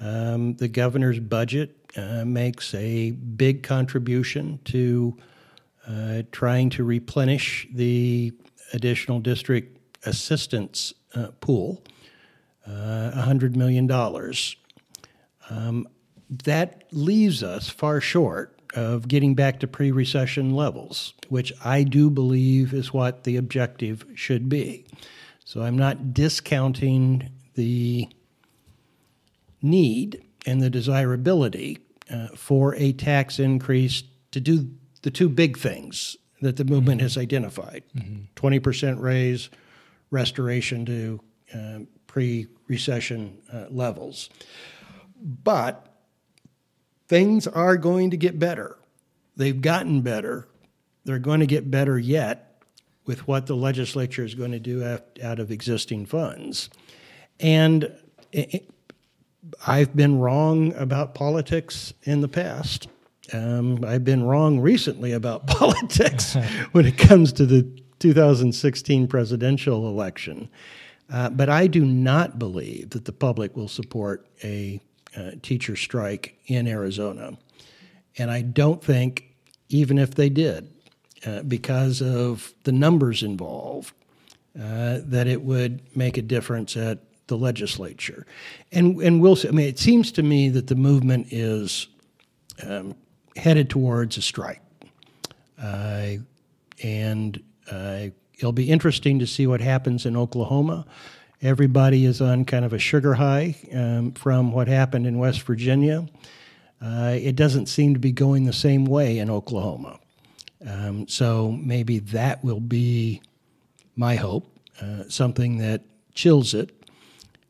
Um, 0.00 0.54
the 0.56 0.68
governor's 0.68 1.18
budget 1.18 1.77
uh, 1.96 2.24
makes 2.24 2.74
a 2.74 3.12
big 3.12 3.62
contribution 3.62 4.60
to 4.64 5.16
uh, 5.86 6.22
trying 6.32 6.70
to 6.70 6.84
replenish 6.84 7.66
the 7.72 8.32
additional 8.72 9.20
district 9.20 9.78
assistance 10.04 10.92
uh, 11.14 11.28
pool, 11.40 11.82
$100 12.68 13.56
million. 13.56 13.90
Um, 15.48 15.88
that 16.28 16.84
leaves 16.92 17.42
us 17.42 17.70
far 17.70 18.00
short 18.00 18.58
of 18.74 19.08
getting 19.08 19.34
back 19.34 19.60
to 19.60 19.66
pre 19.66 19.90
recession 19.90 20.50
levels, 20.50 21.14
which 21.28 21.52
I 21.64 21.82
do 21.84 22.10
believe 22.10 22.74
is 22.74 22.92
what 22.92 23.24
the 23.24 23.36
objective 23.36 24.04
should 24.14 24.48
be. 24.48 24.84
So 25.44 25.62
I'm 25.62 25.78
not 25.78 26.12
discounting 26.12 27.30
the 27.54 28.08
need 29.62 30.22
and 30.46 30.60
the 30.60 30.70
desirability 30.70 31.78
uh, 32.10 32.28
for 32.28 32.74
a 32.76 32.92
tax 32.92 33.38
increase 33.38 34.02
to 34.30 34.40
do 34.40 34.70
the 35.02 35.10
two 35.10 35.28
big 35.28 35.58
things 35.58 36.16
that 36.40 36.56
the 36.56 36.64
movement 36.64 36.98
mm-hmm. 36.98 37.04
has 37.04 37.18
identified 37.18 37.82
mm-hmm. 37.96 38.24
20% 38.34 39.00
raise, 39.00 39.50
restoration 40.10 40.86
to 40.86 41.20
uh, 41.54 41.78
pre 42.06 42.46
recession 42.66 43.38
uh, 43.52 43.66
levels. 43.70 44.30
But 45.20 45.86
things 47.08 47.46
are 47.46 47.76
going 47.76 48.10
to 48.10 48.16
get 48.16 48.38
better. 48.38 48.78
They've 49.36 49.60
gotten 49.60 50.02
better. 50.02 50.48
They're 51.04 51.18
going 51.18 51.40
to 51.40 51.46
get 51.46 51.70
better 51.70 51.98
yet 51.98 52.62
with 53.06 53.26
what 53.26 53.46
the 53.46 53.56
legislature 53.56 54.24
is 54.24 54.34
going 54.34 54.52
to 54.52 54.60
do 54.60 54.84
out 55.22 55.38
of 55.38 55.50
existing 55.50 56.06
funds. 56.06 56.68
And 57.40 57.90
I've 59.66 59.94
been 59.94 60.18
wrong 60.18 60.74
about 60.74 61.14
politics 61.14 61.92
in 62.02 62.20
the 62.20 62.28
past. 62.28 62.88
Um, 63.32 63.84
I've 63.84 64.04
been 64.04 64.24
wrong 64.24 64.60
recently 64.60 65.12
about 65.12 65.46
politics 65.46 66.36
when 66.72 66.86
it 66.86 66.98
comes 66.98 67.32
to 67.34 67.46
the 67.46 67.62
2016 67.98 69.06
presidential 69.08 69.88
election. 69.88 70.48
Uh, 71.10 71.30
but 71.30 71.48
I 71.48 71.66
do 71.66 71.84
not 71.84 72.38
believe 72.38 72.90
that 72.90 73.04
the 73.06 73.12
public 73.12 73.56
will 73.56 73.68
support 73.68 74.26
a 74.44 74.80
uh, 75.16 75.32
teacher 75.42 75.74
strike 75.74 76.38
in 76.46 76.66
Arizona. 76.66 77.38
And 78.18 78.30
I 78.30 78.42
don't 78.42 78.82
think, 78.82 79.34
even 79.68 79.98
if 79.98 80.14
they 80.14 80.28
did, 80.28 80.70
uh, 81.26 81.42
because 81.42 82.02
of 82.02 82.52
the 82.64 82.72
numbers 82.72 83.22
involved, 83.22 83.94
uh, 84.56 84.98
that 85.04 85.26
it 85.26 85.42
would 85.42 85.80
make 85.96 86.16
a 86.16 86.22
difference 86.22 86.76
at 86.76 86.98
the 87.28 87.36
legislature. 87.36 88.26
And 88.72 89.00
and 89.00 89.20
we'll 89.20 89.36
see. 89.36 89.48
I 89.48 89.52
mean, 89.52 89.68
it 89.68 89.78
seems 89.78 90.10
to 90.12 90.22
me 90.22 90.48
that 90.50 90.66
the 90.66 90.74
movement 90.74 91.28
is 91.30 91.86
um, 92.66 92.94
headed 93.36 93.70
towards 93.70 94.16
a 94.16 94.22
strike, 94.22 94.62
uh, 95.62 96.14
and 96.82 97.42
uh, 97.70 98.06
it'll 98.34 98.52
be 98.52 98.68
interesting 98.68 99.18
to 99.20 99.26
see 99.26 99.46
what 99.46 99.60
happens 99.60 100.06
in 100.06 100.16
Oklahoma. 100.16 100.86
Everybody 101.40 102.04
is 102.04 102.20
on 102.20 102.44
kind 102.44 102.64
of 102.64 102.72
a 102.72 102.78
sugar 102.78 103.14
high 103.14 103.54
um, 103.72 104.12
from 104.12 104.50
what 104.50 104.66
happened 104.66 105.06
in 105.06 105.18
West 105.18 105.42
Virginia. 105.42 106.06
Uh, 106.82 107.16
it 107.16 107.36
doesn't 107.36 107.66
seem 107.66 107.94
to 107.94 108.00
be 108.00 108.12
going 108.12 108.44
the 108.44 108.52
same 108.52 108.84
way 108.84 109.18
in 109.18 109.30
Oklahoma. 109.30 109.98
Um, 110.66 111.06
so 111.06 111.52
maybe 111.52 112.00
that 112.00 112.42
will 112.42 112.60
be 112.60 113.22
my 113.94 114.16
hope, 114.16 114.46
uh, 114.80 115.04
something 115.08 115.58
that 115.58 115.82
chills 116.14 116.54
it 116.54 116.77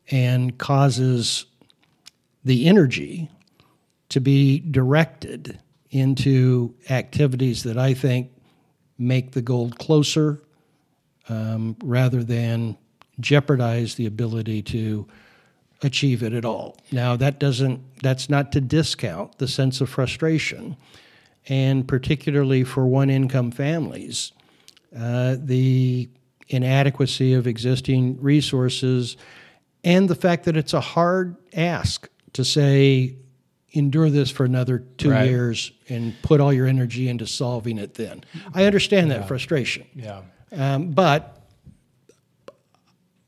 and 0.09 0.57
causes 0.57 1.45
the 2.43 2.67
energy 2.67 3.29
to 4.09 4.19
be 4.19 4.59
directed 4.59 5.59
into 5.91 6.73
activities 6.89 7.63
that 7.63 7.77
I 7.77 7.93
think 7.93 8.31
make 8.97 9.31
the 9.31 9.41
goal 9.41 9.71
closer 9.71 10.41
um, 11.29 11.75
rather 11.83 12.23
than 12.23 12.77
jeopardize 13.19 13.95
the 13.95 14.05
ability 14.05 14.61
to 14.63 15.07
achieve 15.81 16.23
it 16.23 16.33
at 16.33 16.45
all. 16.45 16.77
Now 16.91 17.15
that 17.15 17.39
doesn't 17.39 17.81
that's 18.01 18.29
not 18.29 18.51
to 18.53 18.61
discount 18.61 19.37
the 19.37 19.47
sense 19.47 19.81
of 19.81 19.89
frustration, 19.89 20.75
and 21.47 21.87
particularly 21.87 22.63
for 22.63 22.85
one 22.85 23.09
income 23.09 23.51
families, 23.51 24.31
uh, 24.97 25.37
the 25.39 26.09
inadequacy 26.49 27.33
of 27.33 27.47
existing 27.47 28.21
resources, 28.21 29.17
and 29.83 30.09
the 30.09 30.15
fact 30.15 30.45
that 30.45 30.57
it's 30.57 30.73
a 30.73 30.81
hard 30.81 31.35
ask 31.53 32.09
to 32.33 32.43
say 32.43 33.15
endure 33.71 34.09
this 34.09 34.31
for 34.31 34.45
another 34.45 34.79
two 34.97 35.11
right. 35.11 35.29
years 35.29 35.71
and 35.89 36.15
put 36.23 36.41
all 36.41 36.51
your 36.51 36.65
energy 36.65 37.07
into 37.07 37.27
solving 37.27 37.77
it 37.77 37.93
then. 37.93 38.23
I 38.53 38.65
understand 38.65 39.11
that 39.11 39.27
frustration. 39.27 39.85
Yeah. 39.93 40.21
Um, 40.51 40.91
but 40.91 41.39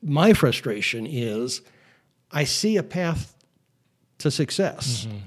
my 0.01 0.33
frustration 0.33 1.05
is 1.05 1.61
I 2.31 2.45
see 2.45 2.77
a 2.77 2.83
path 2.83 3.35
to 4.19 4.31
success. 4.31 5.05
Mm-hmm. 5.05 5.17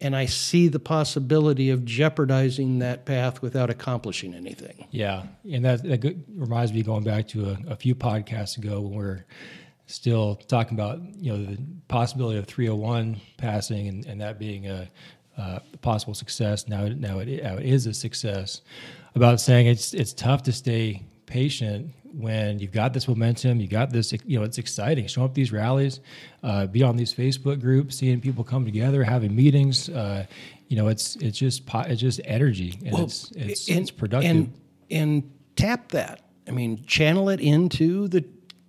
And 0.00 0.14
I 0.14 0.26
see 0.26 0.68
the 0.68 0.78
possibility 0.78 1.70
of 1.70 1.84
jeopardizing 1.84 2.78
that 2.78 3.04
path 3.04 3.42
without 3.42 3.68
accomplishing 3.68 4.32
anything. 4.32 4.86
Yeah, 4.92 5.24
and 5.50 5.64
that, 5.64 5.82
that 5.82 6.16
reminds 6.36 6.72
me 6.72 6.84
going 6.84 7.02
back 7.02 7.26
to 7.28 7.50
a, 7.50 7.72
a 7.72 7.76
few 7.76 7.96
podcasts 7.96 8.58
ago 8.58 8.80
when 8.80 8.96
we 8.96 9.04
are 9.04 9.26
still 9.88 10.36
talking 10.36 10.74
about 10.74 11.00
you 11.16 11.32
know 11.32 11.44
the 11.44 11.58
possibility 11.88 12.38
of 12.38 12.46
301 12.46 13.20
passing 13.38 13.88
and, 13.88 14.06
and 14.06 14.20
that 14.20 14.38
being 14.38 14.68
a, 14.68 14.88
a 15.36 15.60
possible 15.82 16.14
success. 16.14 16.68
Now, 16.68 16.86
now 16.86 17.18
it, 17.18 17.42
now 17.42 17.56
it 17.56 17.66
is 17.66 17.86
a 17.86 17.94
success. 17.94 18.60
About 19.14 19.40
saying 19.40 19.66
it's 19.66 19.94
it's 19.94 20.12
tough 20.12 20.44
to 20.44 20.52
stay 20.52 21.02
patient 21.26 21.92
when 22.12 22.58
you've 22.58 22.72
got 22.72 22.92
this 22.92 23.06
momentum, 23.06 23.60
you 23.60 23.68
got 23.68 23.90
this, 23.90 24.12
you 24.24 24.38
know, 24.38 24.44
it's 24.44 24.58
exciting. 24.58 25.06
Show 25.06 25.24
up 25.24 25.34
these 25.34 25.52
rallies, 25.52 26.00
uh, 26.42 26.66
be 26.66 26.82
on 26.82 26.96
these 26.96 27.12
Facebook 27.12 27.60
groups, 27.60 27.96
seeing 27.96 28.20
people 28.20 28.44
come 28.44 28.64
together, 28.64 29.04
having 29.04 29.34
meetings. 29.34 29.88
Uh, 29.88 30.26
you 30.68 30.76
know, 30.76 30.88
it's 30.88 31.16
it's 31.16 31.38
just 31.38 31.62
it's 31.74 32.00
just 32.00 32.20
energy, 32.24 32.78
and 32.84 32.92
well, 32.92 33.04
it's 33.04 33.30
it's, 33.32 33.68
and, 33.68 33.80
it's 33.80 33.90
productive. 33.90 34.30
And, 34.30 34.52
and 34.90 35.32
tap 35.56 35.88
that. 35.92 36.22
I 36.46 36.50
mean, 36.50 36.84
channel 36.86 37.28
it 37.28 37.40
into 37.40 38.08
the 38.08 38.24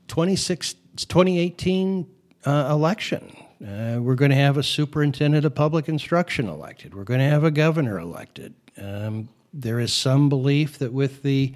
26, 0.08 0.76
2018 1.06 2.08
uh, 2.46 2.70
election. 2.72 3.36
Uh, 3.62 4.00
we're 4.00 4.16
going 4.16 4.32
to 4.32 4.38
have 4.38 4.58
a 4.58 4.64
superintendent 4.64 5.46
of 5.46 5.54
public 5.54 5.90
instruction 5.90 6.48
elected. 6.48 6.96
We're 6.96 7.04
going 7.04 7.20
to 7.20 7.26
have 7.26 7.44
a 7.44 7.52
governor 7.52 8.00
elected. 8.00 8.54
Um, 8.82 9.30
there 9.54 9.80
is 9.80 9.94
some 9.94 10.30
belief 10.30 10.78
that 10.80 10.94
with 10.94 11.24
the 11.24 11.54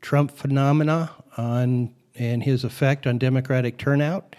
Trump 0.00 0.32
phenomena 0.32 1.10
on 1.36 1.94
and 2.16 2.42
his 2.42 2.64
effect 2.64 3.06
on 3.06 3.18
Democratic 3.18 3.76
turnout, 3.76 4.36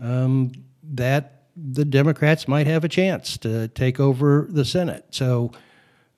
um, 0.00 0.52
that 0.82 1.44
the 1.56 1.84
Democrats 1.84 2.48
might 2.48 2.66
have 2.66 2.84
a 2.84 2.88
chance 2.88 3.38
to 3.38 3.68
take 3.68 4.00
over 4.00 4.46
the 4.50 4.64
Senate. 4.64 5.06
So 5.10 5.52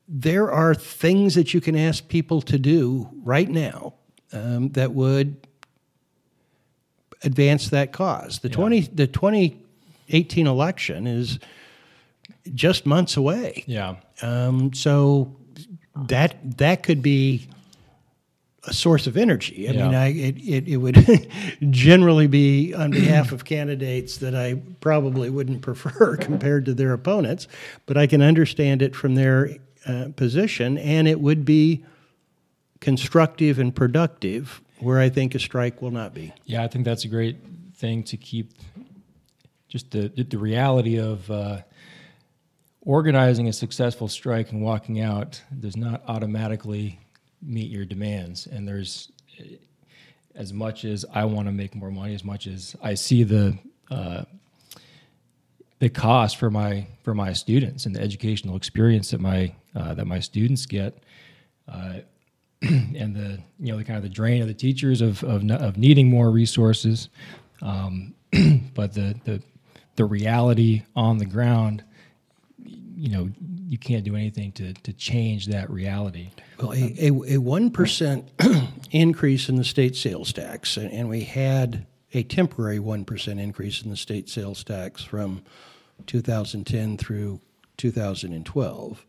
there 0.09 0.51
are 0.51 0.75
things 0.75 1.35
that 1.35 1.53
you 1.53 1.61
can 1.61 1.77
ask 1.77 2.09
people 2.09 2.41
to 2.43 2.59
do 2.59 3.09
right 3.23 3.49
now 3.49 3.95
um, 4.33 4.71
that 4.71 4.93
would 4.93 5.47
advance 7.27 7.69
that 7.71 7.93
cause. 7.93 8.39
The 8.39 8.49
yeah. 8.49 8.55
twenty 8.55 8.81
the 8.81 9.07
twenty 9.07 9.61
eighteen 10.09 10.47
election 10.47 11.07
is 11.07 11.39
just 12.55 12.87
months 12.87 13.17
away. 13.17 13.65
Yeah. 13.67 13.97
Um, 14.23 14.73
so 14.73 15.37
that 15.95 16.37
that 16.59 16.83
could 16.83 17.03
be 17.03 17.49
a 18.67 18.73
source 18.73 19.07
of 19.07 19.17
energy. 19.17 19.69
I 19.69 19.73
yeah. 19.73 19.85
mean, 19.85 19.95
I, 19.95 20.07
it, 20.09 20.37
it, 20.39 20.69
it, 20.69 20.77
would 20.79 21.31
generally 21.71 22.27
be 22.27 22.75
on 22.75 22.91
behalf 22.91 23.31
of 23.31 23.45
candidates 23.45 24.19
that 24.19 24.35
I 24.35 24.61
probably 24.81 25.31
wouldn't 25.31 25.63
prefer 25.63 26.17
compared 26.21 26.65
to 26.65 26.75
their 26.75 26.93
opponents, 26.93 27.47
but 27.87 27.97
I 27.97 28.09
can 28.09 28.23
understand 28.23 28.83
it 28.83 28.97
from 28.97 29.15
their 29.15 29.51
uh, 29.87 30.09
position, 30.17 30.79
and 30.79 31.07
it 31.07 31.21
would 31.21 31.45
be 31.45 31.85
constructive 32.81 33.59
and 33.59 33.75
productive 33.75 34.61
where 34.81 34.99
I 34.99 35.09
think 35.09 35.35
a 35.35 35.39
strike 35.39 35.81
will 35.83 35.91
not 35.91 36.15
be. 36.15 36.33
Yeah, 36.45 36.63
I 36.63 36.69
think 36.69 36.85
that's 36.85 37.05
a 37.05 37.09
great 37.09 37.37
thing 37.75 38.03
to 38.05 38.17
keep 38.17 38.53
just 39.69 39.91
the, 39.91 40.09
the 40.09 40.39
reality 40.39 40.99
of. 40.99 41.31
Uh, 41.31 41.59
organizing 42.87 43.49
a 43.49 43.53
successful 43.53 44.07
strike 44.09 44.53
and 44.53 44.63
walking 44.63 45.01
out 45.01 45.43
does 45.59 45.77
not 45.77 46.03
automatically 46.07 46.99
meet 47.43 47.71
your 47.71 47.85
demands. 47.85 48.47
And 48.47 48.67
there's 48.67 49.11
as 50.35 50.53
much 50.53 50.85
as 50.85 51.05
I 51.13 51.25
want 51.25 51.49
to 51.49 51.53
make 51.53 51.75
more 51.75 51.91
money, 51.91 52.15
as 52.15 52.25
much 52.25 52.47
as 52.47 52.77
I 52.83 52.95
see 52.95 53.25
the 53.25 53.59
uh, 53.91 54.25
the 55.79 55.91
cost 55.91 56.39
for 56.39 56.51
my 56.51 56.87
for 57.03 57.15
my 57.15 57.33
students 57.33 57.85
and 57.85 57.95
the 57.95 58.01
educational 58.01 58.57
experience 58.57 59.11
that 59.11 59.21
my 59.21 59.55
uh, 59.75 59.95
that 59.95 60.07
my 60.07 60.21
students 60.21 60.65
get. 60.65 61.03
And 62.63 63.15
the 63.15 63.39
you 63.61 63.73
know 63.73 63.79
the 63.79 63.85
kind 63.85 63.97
of 63.99 64.03
the 64.03 64.09
drain 64.09 64.41
of 64.41 64.49
the 64.49 64.55
teachers 64.55 65.01
of 65.01 65.23
of, 65.25 65.49
of 65.51 65.77
needing 65.77 66.09
more 66.09 66.31
resources, 66.31 67.11
um, 67.63 68.15
but 68.75 68.95
the 68.95 69.15
the 69.25 69.43
the 69.97 70.05
reality 70.05 70.83
on 70.95 71.19
the 71.19 71.27
ground, 71.27 71.85
you 72.59 73.11
know, 73.11 73.31
you 73.69 73.79
can't 73.79 74.05
do 74.05 74.17
anything 74.17 74.53
to 74.53 74.73
to 74.73 74.93
change 74.93 75.47
that 75.47 75.69
reality. 75.71 76.31
Well, 76.59 76.73
a 76.73 77.09
a 77.09 77.39
one 77.39 77.71
percent 77.71 78.31
increase 78.91 79.49
in 79.49 79.57
the 79.57 79.65
state 79.65 79.95
sales 79.95 80.33
tax, 80.33 80.77
and, 80.77 80.91
and 80.91 81.09
we 81.09 81.23
had 81.25 81.87
a 82.15 82.23
temporary 82.23 82.79
one 82.79 83.05
percent 83.05 83.39
increase 83.39 83.83
in 83.83 83.91
the 83.91 83.97
state 83.97 84.29
sales 84.31 84.65
tax 84.65 85.03
from 85.03 85.43
2010 86.07 86.97
through 86.97 87.41
2012 87.77 89.07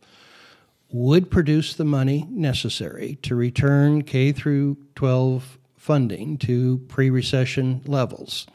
would 0.90 1.30
produce 1.30 1.74
the 1.74 1.84
money 1.84 2.26
necessary 2.30 3.18
to 3.22 3.34
return 3.34 4.02
K 4.02 4.32
through 4.32 4.76
12 4.94 5.58
funding 5.76 6.38
to 6.38 6.78
pre-recession 6.88 7.82
levels. 7.86 8.46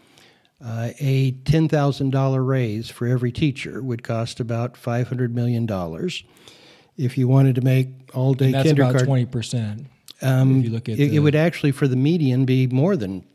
Uh, 0.64 0.92
a 1.00 1.32
$10,000 1.44 2.48
raise 2.48 2.90
for 2.90 3.06
every 3.08 3.32
teacher 3.32 3.82
would 3.84 4.02
cost 4.04 4.40
about 4.40 4.76
$500 4.76 5.32
million. 5.32 5.68
If 6.98 7.18
you 7.18 7.28
wanted 7.28 7.56
to 7.56 7.62
make 7.62 7.88
all 8.14 8.34
day 8.34 8.52
that's 8.52 8.68
kindergarten, 8.68 8.96
about 8.98 9.06
twenty 9.06 9.26
percent. 9.26 9.88
um, 10.22 10.60
if 10.60 10.66
you 10.66 10.70
look 10.72 10.88
at 10.90 10.94
it, 10.94 11.10
the- 11.10 11.16
it 11.16 11.20
would 11.20 11.36
actually, 11.36 11.72
for 11.72 11.88
the 11.88 11.96
median, 11.96 12.46
be 12.46 12.68
more 12.68 12.96
than 12.96 13.26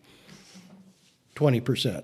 20%. 1.37 1.97
I 1.97 2.03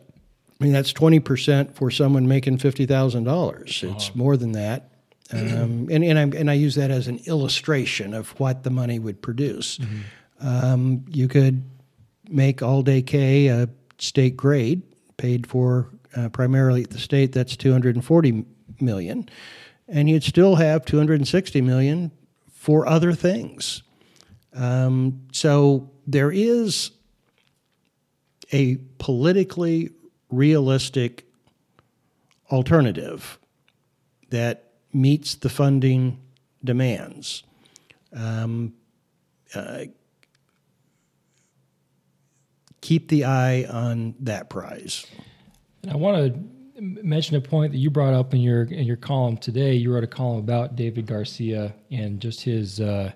mean, 0.65 0.73
that's 0.73 0.93
20% 0.93 1.75
for 1.75 1.91
someone 1.91 2.29
making 2.29 2.59
$50,000. 2.59 3.95
It's 3.95 4.15
more 4.15 4.37
than 4.37 4.53
that. 4.53 4.91
Um, 5.33 5.89
and, 5.91 6.05
and, 6.05 6.19
I, 6.19 6.39
and 6.39 6.51
I 6.51 6.55
use 6.55 6.75
that 6.75 6.91
as 6.91 7.09
an 7.09 7.21
illustration 7.27 8.13
of 8.13 8.39
what 8.39 8.63
the 8.63 8.71
money 8.71 8.99
would 8.99 9.23
produce. 9.23 9.79
Um, 10.41 11.05
you 11.09 11.29
could 11.29 11.63
make 12.29 12.63
all 12.63 12.83
day 12.83 13.01
K 13.03 13.47
a 13.47 13.69
state 13.99 14.37
grade, 14.37 14.83
paid 15.17 15.47
for 15.47 15.91
uh, 16.17 16.29
primarily 16.29 16.83
at 16.83 16.91
the 16.91 16.99
state, 16.99 17.33
that's 17.33 17.57
240 17.57 18.45
million. 18.81 19.29
And 19.89 20.09
you'd 20.09 20.25
still 20.25 20.57
have 20.57 20.85
260 20.85 21.61
million 21.61 22.11
for 22.53 22.87
other 22.87 23.13
things. 23.13 23.83
Um, 24.55 25.23
so 25.33 25.91
there 26.07 26.31
is 26.31 26.91
a 28.53 28.77
politically 28.99 29.91
realistic 30.31 31.27
alternative 32.51 33.39
that 34.31 34.74
meets 34.95 35.35
the 35.35 35.49
funding 35.49 36.21
demands. 36.63 37.43
Um, 38.15 38.75
uh, 39.55 39.85
keep 42.81 43.09
the 43.09 43.25
eye 43.25 43.65
on 43.65 44.15
that 44.21 44.51
prize. 44.51 45.07
And 45.83 45.91
I 45.91 45.97
want 45.97 46.35
to 46.35 46.41
mention 46.81 47.37
a 47.37 47.41
point 47.41 47.73
that 47.73 47.79
you 47.79 47.91
brought 47.91 48.15
up 48.15 48.35
in 48.35 48.41
your 48.41 48.65
in 48.65 48.85
your 48.87 48.97
column 48.97 49.37
today. 49.37 49.75
You 49.75 49.93
wrote 49.93 50.05
a 50.05 50.09
column 50.09 50.39
about 50.39 50.77
David 50.77 51.07
Garcia 51.07 51.75
and 51.91 52.21
just 52.21 52.43
his 52.43 52.81
uh, 52.81 53.13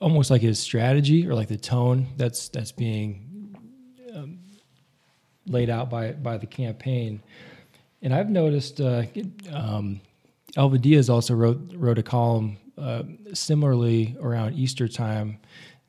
almost 0.00 0.30
like 0.30 0.42
his 0.42 0.58
strategy 0.58 1.26
or 1.26 1.34
like 1.34 1.48
the 1.48 1.56
tone 1.56 2.08
that's 2.16 2.48
that's 2.48 2.72
being 2.72 3.56
um, 4.14 4.38
laid 5.46 5.70
out 5.70 5.90
by 5.90 6.12
by 6.12 6.36
the 6.36 6.46
campaign. 6.46 7.22
And 8.02 8.14
I've 8.14 8.30
noticed 8.30 8.80
uh, 8.80 9.04
um, 9.52 10.00
Elvia 10.56 10.80
Diaz 10.80 11.08
also 11.08 11.34
wrote 11.34 11.60
wrote 11.74 11.98
a 11.98 12.02
column 12.02 12.58
uh, 12.78 13.02
similarly 13.32 14.16
around 14.20 14.54
Easter 14.54 14.88
time, 14.88 15.38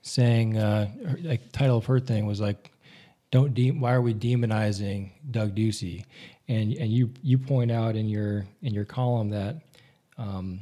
saying 0.01 0.57
uh, 0.57 0.89
like 1.21 1.51
title 1.51 1.77
of 1.77 1.85
her 1.85 1.99
thing 1.99 2.25
was 2.25 2.39
like, 2.39 2.71
"Don't 3.31 3.53
de- 3.53 3.71
why 3.71 3.93
are 3.93 4.01
we 4.01 4.13
demonizing 4.13 5.11
Doug 5.31 5.55
Ducey?" 5.55 6.05
And 6.47 6.73
and 6.73 6.91
you 6.91 7.11
you 7.21 7.37
point 7.37 7.71
out 7.71 7.95
in 7.95 8.07
your 8.07 8.45
in 8.61 8.73
your 8.73 8.85
column 8.85 9.29
that 9.29 9.57
um, 10.17 10.61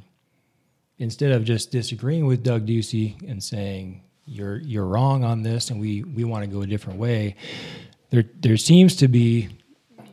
instead 0.98 1.32
of 1.32 1.44
just 1.44 1.72
disagreeing 1.72 2.26
with 2.26 2.44
Doug 2.44 2.66
Ducey 2.66 3.22
and 3.30 3.44
saying 3.44 4.02
you're 4.26 4.58
you're 4.58 4.86
wrong 4.86 5.24
on 5.24 5.44
this 5.44 5.70
and 5.70 5.80
we 5.80 6.04
we 6.04 6.24
want 6.24 6.44
to 6.44 6.50
go 6.50 6.62
a 6.62 6.68
different 6.68 6.98
way, 6.98 7.36
there 8.10 8.24
there 8.40 8.58
seems 8.58 8.96
to 8.98 9.08
be 9.08 9.50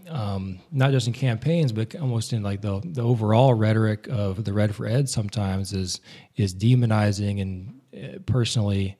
um, 0.09 0.59
not 0.71 0.90
just 0.90 1.07
in 1.07 1.12
campaigns, 1.12 1.73
but 1.73 1.94
almost 1.97 2.33
in 2.33 2.42
like 2.42 2.61
the 2.61 2.81
the 2.85 3.03
overall 3.03 3.55
rhetoric 3.55 4.09
of 4.09 4.44
the 4.44 4.53
Red 4.53 4.75
for 4.75 4.87
Ed 4.87 5.09
sometimes 5.09 5.73
is 5.73 6.01
is 6.37 6.55
demonizing 6.55 7.40
and 7.40 7.81
uh, 7.94 8.18
personally 8.27 8.97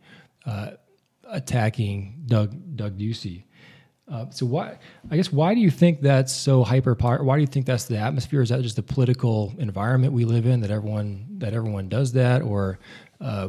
uh, 0.47 0.73
attacking 1.29 2.23
Doug 2.27 2.77
Doug 2.77 2.99
Ducey. 2.99 3.44
Uh, 4.11 4.25
so 4.31 4.47
why? 4.47 4.79
I 5.11 5.16
guess 5.16 5.31
why 5.31 5.55
do 5.55 5.61
you 5.61 5.71
think 5.71 6.01
that's 6.01 6.33
so 6.33 6.64
hyper? 6.64 6.94
Why 6.94 7.37
do 7.37 7.40
you 7.40 7.47
think 7.47 7.66
that's 7.66 7.85
the 7.85 7.99
atmosphere? 7.99 8.40
Is 8.40 8.49
that 8.49 8.62
just 8.62 8.77
the 8.77 8.83
political 8.83 9.55
environment 9.59 10.12
we 10.14 10.25
live 10.25 10.47
in 10.47 10.61
that 10.61 10.71
everyone 10.71 11.27
that 11.38 11.53
everyone 11.53 11.88
does 11.88 12.12
that, 12.12 12.40
or 12.40 12.79
uh, 13.21 13.49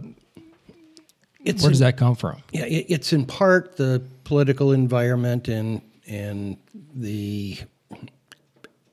It's 1.44 1.62
where 1.62 1.70
does 1.70 1.80
that 1.80 1.96
come 1.96 2.16
from? 2.16 2.42
Yeah, 2.52 2.66
it, 2.66 2.88
it's 2.90 3.14
in 3.14 3.26
part 3.26 3.78
the 3.78 4.04
political 4.26 4.74
environment 4.74 5.48
and 5.48 5.82
and 6.10 6.58
the 6.94 7.60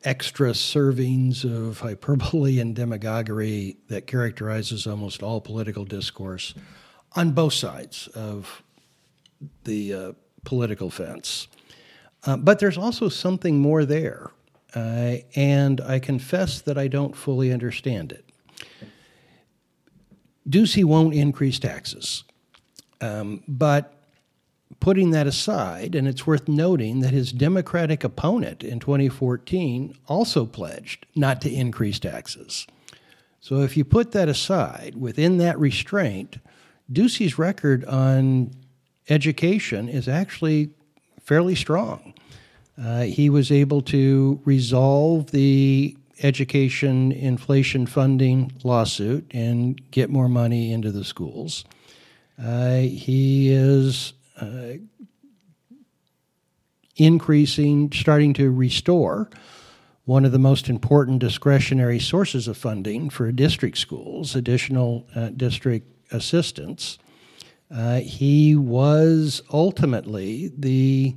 extra 0.04 0.50
servings 0.50 1.44
of 1.44 1.80
hyperbole 1.80 2.60
and 2.60 2.76
demagoguery 2.76 3.76
that 3.88 4.06
characterizes 4.06 4.86
almost 4.86 5.22
all 5.22 5.40
political 5.40 5.84
discourse 5.84 6.54
on 7.16 7.32
both 7.32 7.54
sides 7.54 8.06
of 8.08 8.62
the 9.64 9.92
uh, 9.92 10.12
political 10.44 10.90
fence. 10.90 11.48
Uh, 12.24 12.36
but 12.36 12.58
there's 12.58 12.78
also 12.78 13.08
something 13.08 13.58
more 13.58 13.84
there, 13.84 14.30
uh, 14.74 15.16
and 15.34 15.80
I 15.80 15.98
confess 15.98 16.60
that 16.60 16.76
I 16.76 16.88
don't 16.88 17.16
fully 17.16 17.52
understand 17.52 18.12
it. 18.12 18.24
Ducey 20.48 20.84
won't 20.84 21.14
increase 21.14 21.58
taxes. 21.58 22.24
Um, 23.00 23.42
but 23.48 23.95
putting 24.80 25.10
that 25.10 25.26
aside, 25.26 25.94
and 25.94 26.06
it's 26.06 26.26
worth 26.26 26.48
noting 26.48 27.00
that 27.00 27.12
his 27.12 27.32
Democratic 27.32 28.04
opponent 28.04 28.62
in 28.62 28.78
2014 28.78 29.96
also 30.06 30.44
pledged 30.44 31.06
not 31.14 31.40
to 31.42 31.52
increase 31.52 31.98
taxes. 31.98 32.66
So 33.40 33.62
if 33.62 33.76
you 33.76 33.84
put 33.84 34.12
that 34.12 34.28
aside, 34.28 34.96
within 34.96 35.38
that 35.38 35.58
restraint, 35.58 36.38
Ducey's 36.92 37.38
record 37.38 37.84
on 37.84 38.50
education 39.08 39.88
is 39.88 40.08
actually 40.08 40.70
fairly 41.20 41.54
strong. 41.54 42.14
Uh, 42.80 43.02
he 43.02 43.30
was 43.30 43.50
able 43.50 43.80
to 43.82 44.40
resolve 44.44 45.30
the 45.30 45.96
education 46.22 47.12
inflation 47.12 47.86
funding 47.86 48.52
lawsuit 48.64 49.26
and 49.32 49.80
get 49.90 50.10
more 50.10 50.28
money 50.28 50.72
into 50.72 50.90
the 50.90 51.04
schools. 51.04 51.64
Uh, 52.42 52.78
he 52.78 53.50
is 53.50 54.12
increasing, 56.96 57.92
starting 57.92 58.32
to 58.34 58.50
restore 58.50 59.28
one 60.06 60.24
of 60.24 60.32
the 60.32 60.38
most 60.38 60.68
important 60.68 61.18
discretionary 61.18 61.98
sources 61.98 62.46
of 62.46 62.56
funding 62.56 63.10
for 63.10 63.30
district 63.32 63.76
schools, 63.76 64.36
additional 64.36 65.06
uh, 65.14 65.28
district 65.30 65.86
assistance. 66.12 66.98
Uh, 67.70 67.98
he 67.98 68.54
was 68.54 69.42
ultimately 69.52 70.52
the 70.56 71.14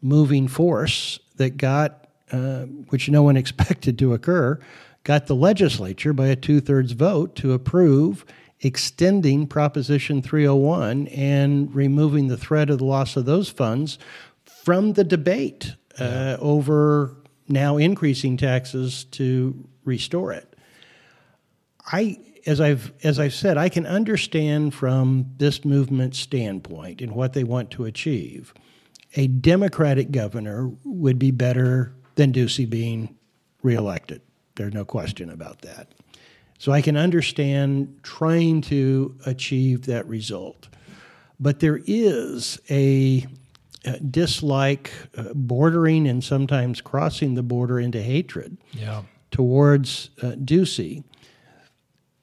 moving 0.00 0.46
force 0.46 1.18
that 1.36 1.56
got, 1.56 2.06
uh, 2.30 2.62
which 2.90 3.08
no 3.08 3.24
one 3.24 3.36
expected 3.36 3.98
to 3.98 4.14
occur, 4.14 4.58
got 5.02 5.26
the 5.26 5.34
legislature 5.34 6.12
by 6.12 6.28
a 6.28 6.36
two 6.36 6.60
thirds 6.60 6.92
vote 6.92 7.34
to 7.34 7.52
approve 7.52 8.24
extending 8.60 9.46
Proposition 9.46 10.22
301 10.22 11.08
and 11.08 11.74
removing 11.74 12.28
the 12.28 12.36
threat 12.36 12.70
of 12.70 12.78
the 12.78 12.84
loss 12.84 13.16
of 13.16 13.24
those 13.24 13.50
funds 13.50 13.98
from 14.44 14.94
the 14.94 15.04
debate 15.04 15.74
uh, 15.98 16.36
over 16.40 17.14
now 17.48 17.76
increasing 17.76 18.36
taxes 18.36 19.04
to 19.04 19.68
restore 19.84 20.32
it. 20.32 20.56
I, 21.92 22.18
as 22.46 22.60
I've 22.60 22.92
as 23.04 23.20
I've 23.20 23.34
said, 23.34 23.56
I 23.56 23.68
can 23.68 23.86
understand 23.86 24.74
from 24.74 25.26
this 25.36 25.64
movement's 25.64 26.18
standpoint 26.18 27.00
and 27.00 27.12
what 27.12 27.32
they 27.32 27.44
want 27.44 27.70
to 27.72 27.84
achieve. 27.84 28.52
A 29.14 29.28
Democratic 29.28 30.10
governor 30.10 30.70
would 30.84 31.18
be 31.18 31.30
better 31.30 31.94
than 32.16 32.32
Ducey 32.32 32.68
being 32.68 33.16
reelected. 33.62 34.20
There's 34.56 34.74
no 34.74 34.84
question 34.84 35.30
about 35.30 35.62
that. 35.62 35.88
So 36.58 36.72
I 36.72 36.80
can 36.82 36.96
understand 36.96 37.98
trying 38.02 38.60
to 38.62 39.14
achieve 39.26 39.86
that 39.86 40.06
result. 40.08 40.68
But 41.38 41.60
there 41.60 41.80
is 41.86 42.58
a, 42.70 43.26
a 43.84 43.98
dislike, 44.00 44.90
uh, 45.16 45.34
bordering 45.34 46.08
and 46.08 46.24
sometimes 46.24 46.80
crossing 46.80 47.34
the 47.34 47.42
border 47.42 47.78
into 47.78 48.00
hatred 48.02 48.56
Yeah. 48.72 49.02
towards 49.30 50.10
uh, 50.22 50.28
Ducey 50.32 51.04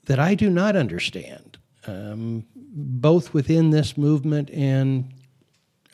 that 0.06 0.20
I 0.20 0.34
do 0.36 0.50
not 0.50 0.76
understand. 0.76 1.58
Um, 1.86 2.46
both 2.56 3.34
within 3.34 3.70
this 3.70 3.98
movement 3.98 4.50
and 4.50 5.14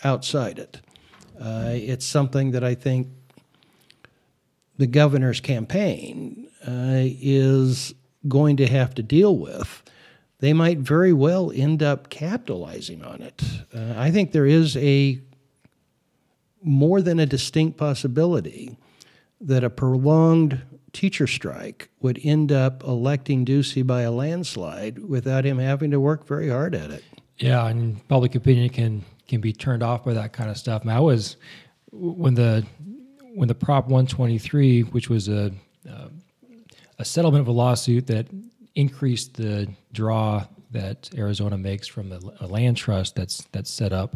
outside 0.04 0.60
it. 0.60 0.80
Uh, 1.42 1.72
it's 1.74 2.06
something 2.06 2.52
that 2.52 2.64
I 2.64 2.76
think 2.76 3.08
the 4.78 4.88
governor's 4.88 5.42
campaign 5.42 6.48
uh, 6.66 7.04
is 7.04 7.94
going 8.30 8.58
to 8.58 8.68
have 8.68 8.94
to 8.96 9.04
deal 9.04 9.36
with. 9.36 9.84
They 10.40 10.54
might 10.54 10.78
very 10.78 11.12
well 11.12 11.52
end 11.54 11.84
up 11.84 12.10
capitalizing 12.10 13.04
on 13.04 13.22
it. 13.22 13.44
Uh, 13.76 13.94
I 13.98 14.10
think 14.12 14.32
there 14.32 14.46
is 14.46 14.78
a 14.78 15.20
more 16.62 17.02
than 17.02 17.20
a 17.20 17.26
distinct 17.26 17.78
possibility 17.78 18.78
that 19.42 19.64
a 19.64 19.70
prolonged 19.70 20.62
teacher 20.92 21.28
strike 21.28 21.90
would 22.02 22.20
end 22.24 22.52
up 22.52 22.84
electing 22.84 23.46
Ducey 23.46 23.86
by 23.86 24.02
a 24.02 24.12
landslide 24.12 25.00
without 25.00 25.46
him 25.46 25.60
having 25.60 25.92
to 25.92 26.00
work 26.00 26.28
very 26.28 26.50
hard 26.50 26.76
at 26.76 26.92
it. 26.92 27.04
Yeah, 27.38 27.66
and 27.68 28.06
public 28.08 28.36
opinion 28.36 28.70
can 28.70 29.06
can 29.28 29.40
be 29.40 29.54
turned 29.54 29.84
off 29.84 30.04
by 30.04 30.14
that 30.14 30.34
kind 30.34 30.50
of 30.50 30.58
stuff. 30.58 30.86
I, 30.86 30.96
I 30.96 31.00
was 31.00 31.38
when 31.92 32.34
the 32.34 32.66
when 33.34 33.48
the 33.48 33.56
Prop 33.56 33.86
123, 33.86 34.82
which 34.82 35.10
was 35.10 35.30
a 35.30 35.52
uh, 35.90 36.10
a 37.00 37.06
settlement 37.06 37.42
of 37.42 37.48
a 37.48 37.52
lawsuit 37.52 38.08
that 38.08 38.28
increased 38.76 39.36
the 39.36 39.68
draw 39.92 40.46
that 40.72 41.10
Arizona 41.18 41.58
makes 41.58 41.88
from 41.88 42.10
the 42.10 42.20
a 42.42 42.48
land 42.48 42.78
trust 42.78 43.16
that's 43.16 43.44
that's 43.52 43.72
set 43.72 43.92
up. 43.92 44.16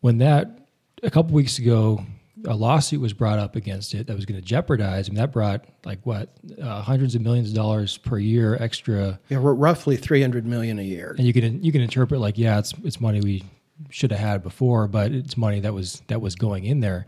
When 0.00 0.18
that 0.18 0.68
a 1.02 1.10
couple 1.10 1.34
weeks 1.34 1.58
ago, 1.58 2.04
a 2.46 2.54
lawsuit 2.54 3.00
was 3.00 3.12
brought 3.12 3.38
up 3.38 3.56
against 3.56 3.94
it 3.94 4.06
that 4.06 4.14
was 4.14 4.24
going 4.24 4.40
to 4.40 4.46
jeopardize. 4.46 5.08
I 5.08 5.10
mean, 5.10 5.16
that 5.16 5.32
brought 5.32 5.64
like 5.84 5.98
what 6.04 6.36
uh, 6.62 6.82
hundreds 6.82 7.14
of 7.14 7.22
millions 7.22 7.48
of 7.48 7.56
dollars 7.56 7.98
per 7.98 8.18
year 8.18 8.56
extra. 8.60 9.18
Yeah, 9.28 9.38
we're 9.38 9.54
roughly 9.54 9.96
three 9.96 10.22
hundred 10.22 10.46
million 10.46 10.78
a 10.78 10.82
year. 10.82 11.14
And 11.18 11.26
you 11.26 11.32
can 11.32 11.62
you 11.62 11.72
can 11.72 11.80
interpret 11.80 12.20
like, 12.20 12.38
yeah, 12.38 12.58
it's 12.58 12.72
it's 12.84 13.00
money 13.00 13.20
we 13.20 13.44
should 13.90 14.10
have 14.10 14.20
had 14.20 14.42
before, 14.42 14.88
but 14.88 15.12
it's 15.12 15.36
money 15.36 15.60
that 15.60 15.74
was 15.74 16.02
that 16.06 16.20
was 16.20 16.34
going 16.36 16.64
in 16.64 16.80
there. 16.80 17.06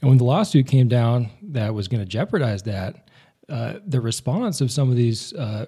And 0.00 0.08
when 0.08 0.18
the 0.18 0.24
lawsuit 0.24 0.66
came 0.66 0.88
down 0.88 1.30
that 1.42 1.74
was 1.74 1.86
going 1.88 2.00
to 2.00 2.06
jeopardize 2.06 2.64
that, 2.64 3.08
uh, 3.48 3.74
the 3.86 4.00
response 4.00 4.60
of 4.60 4.70
some 4.70 4.90
of 4.90 4.96
these, 4.96 5.32
uh, 5.34 5.66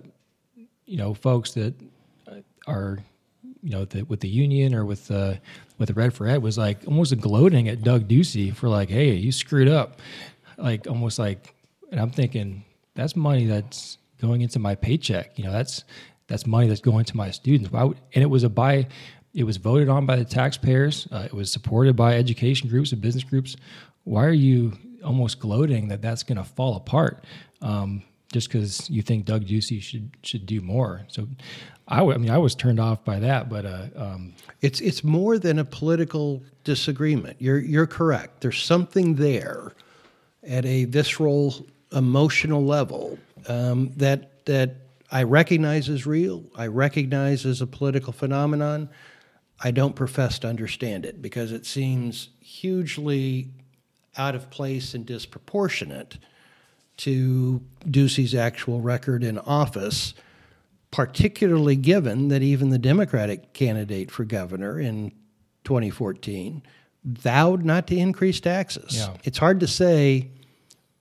you 0.87 0.97
know, 0.97 1.15
folks 1.15 1.53
that 1.53 1.75
are, 2.67 2.99
you 3.63 3.71
know, 3.71 3.85
the, 3.85 4.03
with 4.03 4.21
the 4.21 4.29
union 4.29 4.75
or 4.75 4.85
with 4.85 5.09
the 5.09 5.41
with 5.79 5.89
the 5.89 5.95
Red 5.95 6.13
for 6.15 6.29
Ed 6.29 6.43
was 6.43 6.57
like 6.57 6.87
almost 6.87 7.19
gloating 7.19 7.69
at 7.69 7.83
Doug 7.83 8.09
Ducey 8.09 8.55
for 8.55 8.69
like, 8.69 8.89
hey, 8.89 9.15
you 9.15 9.33
screwed 9.33 9.69
up, 9.69 10.01
like 10.57 10.87
almost 10.87 11.19
like, 11.19 11.55
and 11.91 12.01
I'm 12.01 12.11
thinking 12.11 12.65
that's 12.95 13.17
money 13.17 13.47
that's 13.47 13.99
going 14.21 14.43
into 14.43 14.59
my 14.59 14.75
paycheck. 14.75 15.39
You 15.39 15.45
know, 15.45 15.53
that's 15.53 15.85
that's 16.27 16.47
money 16.47 16.69
that's 16.69 16.81
going 16.81 17.05
to 17.07 17.17
my 17.17 17.31
students. 17.31 17.71
Would, 17.71 17.99
and 18.15 18.23
it 18.23 18.29
was 18.29 18.45
a 18.45 18.49
by, 18.49 18.87
it 19.35 19.45
was 19.45 19.57
voted 19.57 19.89
on 19.89 20.07
by 20.07 20.17
the 20.17 20.25
taxpayers. 20.25 21.09
Uh, 21.11 21.25
it 21.27 21.35
was 21.35 21.51
supported 21.51 21.97
by 21.97 22.17
education 22.17 22.69
groups 22.69 22.93
and 22.93 23.01
business 23.01 23.25
groups. 23.25 23.57
Why 24.05 24.25
are 24.25 24.33
you 24.33 24.73
almost 25.05 25.39
gloating 25.39 25.89
that 25.89 26.01
that's 26.01 26.23
going 26.23 26.39
to 26.39 26.45
fall 26.45 26.77
apart? 26.77 27.25
Um, 27.65 28.03
just 28.33 28.49
because 28.49 28.91
you 28.91 29.01
think 29.01 29.27
Doug 29.27 29.45
Ducey 29.47 29.81
should 29.81 30.11
should 30.23 30.45
do 30.45 30.61
more. 30.61 31.03
So, 31.09 31.29
I, 31.87 31.99
w- 31.99 32.15
I 32.15 32.19
mean, 32.19 32.31
I 32.31 32.39
was 32.39 32.55
turned 32.57 32.81
off 32.81 33.05
by 33.05 33.21
that, 33.21 33.49
but 33.49 33.65
uh, 33.65 33.87
um, 33.97 34.33
it's 34.61 34.81
it's 34.81 35.05
more 35.05 35.39
than 35.39 35.61
a 35.61 35.65
political 35.65 36.43
disagreement. 36.65 37.37
You're 37.39 37.61
you're 37.61 37.87
correct. 37.87 38.41
There's 38.41 38.61
something 38.61 39.15
there 39.15 39.73
at 40.43 40.67
a 40.67 40.85
visceral, 40.87 41.65
emotional 41.93 42.65
level 42.65 43.19
um, 43.49 43.93
that 43.97 44.45
that 44.47 44.75
I 45.13 45.23
recognize 45.23 45.89
as 45.89 46.05
real. 46.07 46.43
I 46.57 46.67
recognize 46.67 47.47
as 47.47 47.61
a 47.61 47.67
political 47.67 48.13
phenomenon. 48.13 48.89
I 49.63 49.71
don't 49.71 49.95
profess 49.95 50.41
to 50.41 50.49
understand 50.49 51.07
it 51.07 51.23
because 51.23 51.53
it 51.53 51.65
seems 51.65 52.31
hugely 52.41 53.49
out 54.17 54.35
of 54.35 54.51
place 54.51 54.95
and 54.95 55.07
disproportionate 55.07 56.19
to 56.99 57.61
Ducey's 57.89 58.35
actual 58.35 58.81
record 58.81 59.25
in 59.25 59.39
office, 59.39 60.15
particularly 60.91 61.77
given 61.77 62.29
that 62.29 62.43
even 62.43 62.71
the 62.71 62.79
Democratic 62.79 63.53
candidate 63.53 64.11
for 64.11 64.25
governor 64.25 64.79
in 64.79 65.11
2014 65.65 66.63
vowed 67.05 67.65
not 67.65 67.87
to 67.89 67.97
increase 67.97 68.41
taxes. 68.41 68.97
Yeah. 68.97 69.15
It's 69.25 69.39
hard 69.39 69.61
to 69.61 69.67
say 69.67 70.31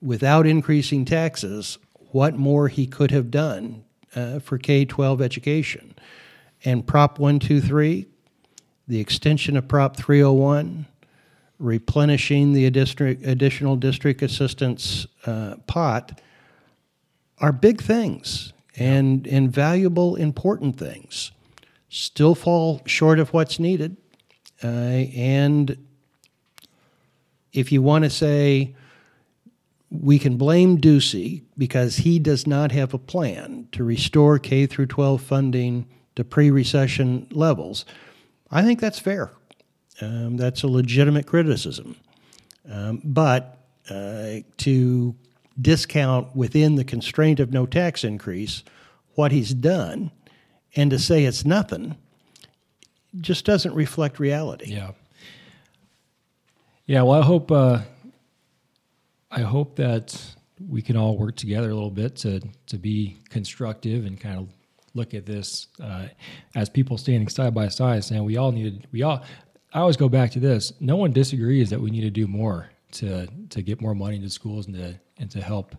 without 0.02 0.46
increasing 0.46 1.04
taxes 1.04 1.78
what 2.12 2.36
more 2.36 2.68
he 2.68 2.86
could 2.86 3.10
have 3.10 3.30
done 3.30 3.84
uh, 4.14 4.38
for 4.38 4.58
K 4.58 4.84
12 4.84 5.22
education. 5.22 5.94
And 6.64 6.86
Prop 6.86 7.18
123, 7.18 8.06
the 8.88 9.00
extension 9.00 9.56
of 9.56 9.68
Prop 9.68 9.96
301, 9.96 10.86
replenishing 11.58 12.52
the 12.52 12.66
additional 12.66 13.76
district 13.76 14.22
assistance 14.22 15.06
uh, 15.26 15.56
pot 15.66 16.20
are 17.38 17.52
big 17.52 17.80
things 17.80 18.52
and, 18.76 19.26
and 19.26 19.52
valuable, 19.52 20.16
important 20.16 20.78
things. 20.78 21.32
Still 21.88 22.34
fall 22.34 22.82
short 22.86 23.18
of 23.18 23.32
what's 23.32 23.58
needed. 23.58 23.96
Uh, 24.62 24.66
and 24.66 25.76
if 27.52 27.70
you 27.70 27.82
want 27.82 28.04
to 28.04 28.10
say 28.10 28.74
we 29.90 30.18
can 30.18 30.36
blame 30.36 30.78
Ducey 30.78 31.42
because 31.56 31.98
he 31.98 32.18
does 32.18 32.46
not 32.46 32.72
have 32.72 32.94
a 32.94 32.98
plan 32.98 33.68
to 33.72 33.84
restore 33.84 34.38
K 34.38 34.66
through 34.66 34.86
12 34.86 35.22
funding 35.22 35.86
to 36.16 36.24
pre-recession 36.24 37.28
levels, 37.30 37.84
I 38.50 38.62
think 38.62 38.80
that's 38.80 38.98
fair. 38.98 39.30
Um, 40.00 40.36
that's 40.36 40.62
a 40.62 40.68
legitimate 40.68 41.26
criticism. 41.26 41.96
Um, 42.70 43.00
but 43.04 43.58
uh, 43.90 44.36
to 44.58 45.14
discount 45.60 46.34
within 46.34 46.74
the 46.74 46.84
constraint 46.84 47.38
of 47.40 47.52
no 47.52 47.66
tax 47.66 48.02
increase 48.02 48.64
what 49.14 49.30
he's 49.30 49.54
done 49.54 50.10
and 50.74 50.90
to 50.90 50.98
say 50.98 51.24
it's 51.24 51.44
nothing 51.44 51.96
just 53.20 53.44
doesn't 53.44 53.74
reflect 53.74 54.18
reality. 54.18 54.72
Yeah. 54.72 54.90
Yeah. 56.86 57.02
Well, 57.02 57.20
I 57.20 57.24
hope 57.24 57.50
uh, 57.50 57.80
I 59.30 59.40
hope 59.40 59.76
that 59.76 60.20
we 60.68 60.82
can 60.82 60.96
all 60.96 61.16
work 61.16 61.36
together 61.36 61.70
a 61.70 61.74
little 61.74 61.90
bit 61.90 62.16
to 62.16 62.40
to 62.66 62.76
be 62.76 63.18
constructive 63.28 64.04
and 64.04 64.20
kind 64.20 64.38
of 64.38 64.48
look 64.94 65.14
at 65.14 65.26
this 65.26 65.68
uh, 65.82 66.06
as 66.54 66.68
people 66.68 66.98
standing 66.98 67.28
side 67.28 67.54
by 67.54 67.68
side, 67.68 68.04
saying 68.04 68.24
we 68.24 68.36
all 68.36 68.52
need 68.52 68.86
we 68.92 69.02
all 69.02 69.22
I 69.74 69.80
always 69.80 69.96
go 69.96 70.08
back 70.08 70.30
to 70.30 70.40
this. 70.40 70.72
No 70.78 70.94
one 70.94 71.12
disagrees 71.12 71.70
that 71.70 71.80
we 71.80 71.90
need 71.90 72.02
to 72.02 72.10
do 72.10 72.28
more 72.28 72.70
to 72.92 73.26
to 73.50 73.60
get 73.60 73.80
more 73.80 73.94
money 73.94 74.16
into 74.16 74.30
schools 74.30 74.66
and 74.66 74.76
to 74.76 74.94
and 75.18 75.28
to 75.32 75.42
help 75.42 75.76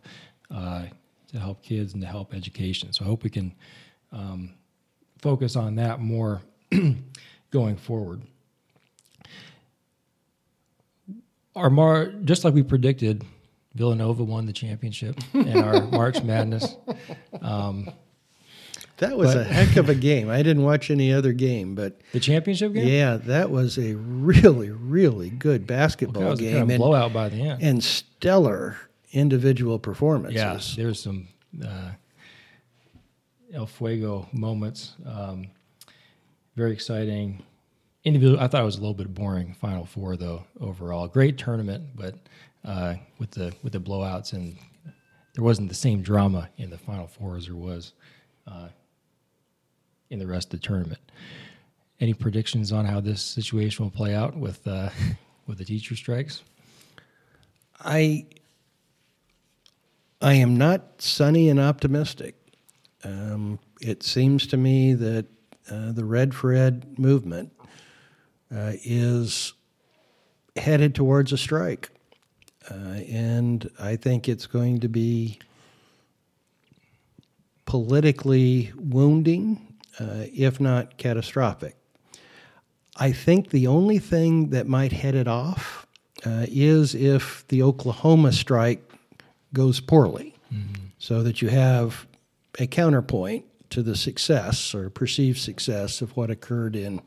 uh, 0.51 0.83
to 1.29 1.39
help 1.39 1.63
kids 1.63 1.93
and 1.93 2.01
to 2.01 2.07
help 2.07 2.33
education. 2.33 2.91
So 2.91 3.05
I 3.05 3.07
hope 3.07 3.23
we 3.23 3.29
can 3.29 3.55
um, 4.11 4.53
focus 5.21 5.55
on 5.55 5.75
that 5.75 6.01
more 6.01 6.41
going 7.51 7.77
forward. 7.77 8.21
Our 11.55 11.69
Mar, 11.69 12.07
just 12.07 12.43
like 12.43 12.53
we 12.53 12.63
predicted, 12.63 13.23
Villanova 13.75 14.25
won 14.25 14.45
the 14.45 14.51
championship 14.51 15.17
in 15.33 15.57
our 15.57 15.81
March 15.87 16.21
Madness. 16.21 16.75
Um, 17.41 17.89
that 18.97 19.17
was 19.17 19.33
but, 19.33 19.41
a 19.41 19.43
heck 19.43 19.75
of 19.77 19.89
a 19.89 19.95
game. 19.95 20.29
I 20.29 20.37
didn't 20.43 20.63
watch 20.63 20.89
any 20.89 21.11
other 21.11 21.33
game, 21.33 21.75
but 21.75 21.99
the 22.13 22.19
championship 22.19 22.73
game. 22.73 22.87
Yeah, 22.87 23.17
that 23.17 23.51
was 23.51 23.77
a 23.77 23.95
really, 23.95 24.71
really 24.71 25.29
good 25.29 25.67
basketball 25.67 26.23
well, 26.23 26.35
game. 26.35 26.53
Kind 26.53 26.63
of 26.63 26.69
and, 26.69 26.77
blowout 26.79 27.13
by 27.13 27.29
the 27.29 27.41
end, 27.41 27.61
and 27.61 27.83
stellar 27.83 28.77
individual 29.11 29.79
performances. 29.79 30.35
Yeah, 30.77 30.83
there's 30.83 31.01
some 31.01 31.27
uh, 31.63 31.91
El 33.53 33.65
Fuego 33.65 34.27
moments. 34.31 34.95
Um, 35.05 35.47
very 36.55 36.71
exciting. 36.71 37.43
Individual. 38.03 38.39
I 38.39 38.47
thought 38.47 38.61
it 38.61 38.65
was 38.65 38.77
a 38.77 38.81
little 38.81 38.93
bit 38.93 39.13
boring. 39.13 39.55
Final 39.59 39.85
four 39.85 40.15
though. 40.15 40.43
Overall, 40.59 41.07
great 41.07 41.37
tournament, 41.37 41.83
but 41.95 42.15
uh, 42.63 42.95
with 43.19 43.31
the 43.31 43.53
with 43.63 43.73
the 43.73 43.79
blowouts 43.79 44.33
and 44.33 44.57
there 45.33 45.43
wasn't 45.43 45.67
the 45.67 45.75
same 45.75 46.01
drama 46.01 46.49
in 46.57 46.69
the 46.69 46.77
final 46.77 47.07
four 47.07 47.35
as 47.35 47.47
there 47.47 47.55
was. 47.55 47.93
Uh, 48.47 48.69
in 50.09 50.19
the 50.19 50.27
rest 50.27 50.53
of 50.53 50.61
the 50.61 50.67
tournament. 50.67 51.01
Any 51.99 52.13
predictions 52.13 52.71
on 52.71 52.85
how 52.85 52.99
this 52.99 53.21
situation 53.21 53.85
will 53.85 53.91
play 53.91 54.13
out 54.13 54.35
with 54.35 54.67
uh, 54.67 54.89
with 55.47 55.57
the 55.57 55.65
teacher 55.65 55.95
strikes? 55.95 56.41
I 57.79 58.25
I 60.21 60.33
am 60.33 60.57
not 60.57 61.01
sunny 61.01 61.49
and 61.49 61.59
optimistic. 61.59 62.35
Um, 63.03 63.59
it 63.81 64.03
seems 64.03 64.47
to 64.47 64.57
me 64.57 64.93
that 64.93 65.25
uh, 65.69 65.91
the 65.91 66.05
Red 66.05 66.33
for 66.33 66.53
Ed 66.53 66.97
movement 66.97 67.51
uh, 68.53 68.73
is 68.83 69.53
headed 70.55 70.95
towards 70.95 71.31
a 71.31 71.37
strike. 71.37 71.89
Uh, 72.69 72.99
and 73.09 73.69
I 73.79 73.95
think 73.95 74.27
it's 74.27 74.47
going 74.47 74.79
to 74.79 74.87
be 74.87 75.39
politically 77.65 78.71
wounding 78.75 79.74
uh, 79.99 80.25
if 80.33 80.59
not 80.59 80.97
catastrophic. 80.97 81.75
I 82.97 83.11
think 83.11 83.49
the 83.49 83.67
only 83.67 83.99
thing 83.99 84.49
that 84.49 84.67
might 84.67 84.91
head 84.91 85.15
it 85.15 85.27
off 85.27 85.85
uh, 86.25 86.45
is 86.47 86.95
if 86.95 87.45
the 87.49 87.61
Oklahoma 87.61 88.31
strike 88.31 88.89
goes 89.53 89.79
poorly, 89.79 90.33
mm-hmm. 90.53 90.85
so 90.97 91.21
that 91.23 91.41
you 91.41 91.49
have 91.49 92.07
a 92.57 92.67
counterpoint 92.67 93.45
to 93.69 93.83
the 93.83 93.95
success 93.95 94.73
or 94.73 94.89
perceived 94.89 95.37
success 95.37 96.01
of 96.01 96.15
what 96.15 96.29
occurred 96.29 96.75
in 96.75 97.01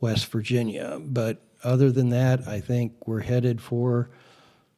West 0.00 0.26
Virginia. 0.26 0.98
But 1.02 1.42
other 1.62 1.90
than 1.90 2.10
that, 2.10 2.46
I 2.48 2.60
think 2.60 3.06
we're 3.06 3.20
headed 3.20 3.60
for 3.60 4.08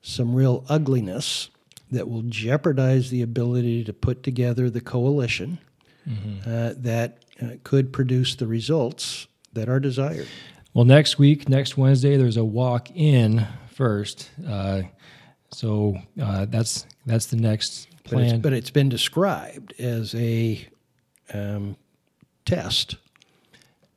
some 0.03 0.35
real 0.35 0.65
ugliness 0.69 1.51
that 1.91 2.09
will 2.09 2.23
jeopardize 2.23 3.11
the 3.11 3.23
ability 3.23 3.85
to 3.85 3.93
put 3.93 4.23
together 4.23 4.69
the 4.69 4.81
coalition 4.81 5.59
mm-hmm. 6.09 6.49
uh, 6.49 6.75
that 6.77 7.25
uh, 7.43 7.57
could 7.65 7.93
produce 7.93 8.35
the 8.37 8.47
results 8.47 9.27
that 9.53 9.69
are 9.69 9.81
desired. 9.81 10.27
Well, 10.75 10.85
next 10.85 11.19
week, 11.19 11.49
next 11.49 11.77
Wednesday, 11.77 12.17
there's 12.17 12.37
a 12.37 12.45
walk 12.45 12.91
in 12.95 13.47
first. 13.73 14.31
Uh, 14.47 14.83
so 15.51 15.97
uh, 16.21 16.47
that's 16.47 16.87
that's 17.07 17.27
the 17.27 17.37
next 17.37 17.89
plan. 18.05 18.29
But 18.29 18.35
it's, 18.35 18.43
but 18.43 18.53
it's 18.53 18.71
been 18.71 18.89
described 18.89 19.75
as 19.79 20.15
a 20.15 20.67
um, 21.33 21.77
test 22.45 22.97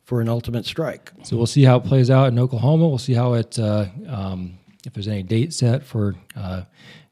for 0.03 0.21
an 0.21 0.29
ultimate 0.29 0.65
strike. 0.65 1.11
So 1.23 1.37
we'll 1.37 1.45
see 1.45 1.63
how 1.63 1.77
it 1.77 1.83
plays 1.83 2.09
out 2.09 2.29
in 2.29 2.39
Oklahoma. 2.39 2.87
We'll 2.87 2.97
see 2.97 3.13
how 3.13 3.33
it 3.33 3.59
uh, 3.59 3.85
um, 4.07 4.57
if 4.85 4.93
there's 4.93 5.07
any 5.07 5.23
date 5.23 5.53
set 5.53 5.83
for 5.83 6.15
uh, 6.35 6.63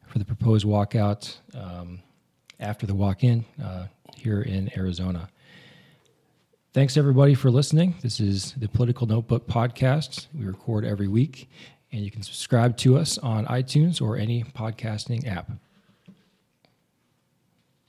for 0.07 0.19
the 0.19 0.25
proposed 0.25 0.65
walkout 0.65 1.35
um, 1.53 1.99
after 2.59 2.85
the 2.85 2.95
walk-in 2.95 3.45
uh, 3.63 3.87
here 4.15 4.41
in 4.41 4.71
Arizona. 4.77 5.29
Thanks 6.73 6.97
everybody 6.97 7.33
for 7.33 7.49
listening. 7.49 7.95
This 8.01 8.19
is 8.19 8.53
the 8.57 8.67
Political 8.67 9.07
Notebook 9.07 9.47
podcast. 9.47 10.27
We 10.37 10.45
record 10.45 10.85
every 10.85 11.07
week, 11.07 11.49
and 11.91 12.03
you 12.03 12.11
can 12.11 12.21
subscribe 12.21 12.77
to 12.77 12.97
us 12.97 13.17
on 13.17 13.45
iTunes 13.47 14.01
or 14.01 14.17
any 14.17 14.43
podcasting 14.43 15.27
app. 15.27 15.49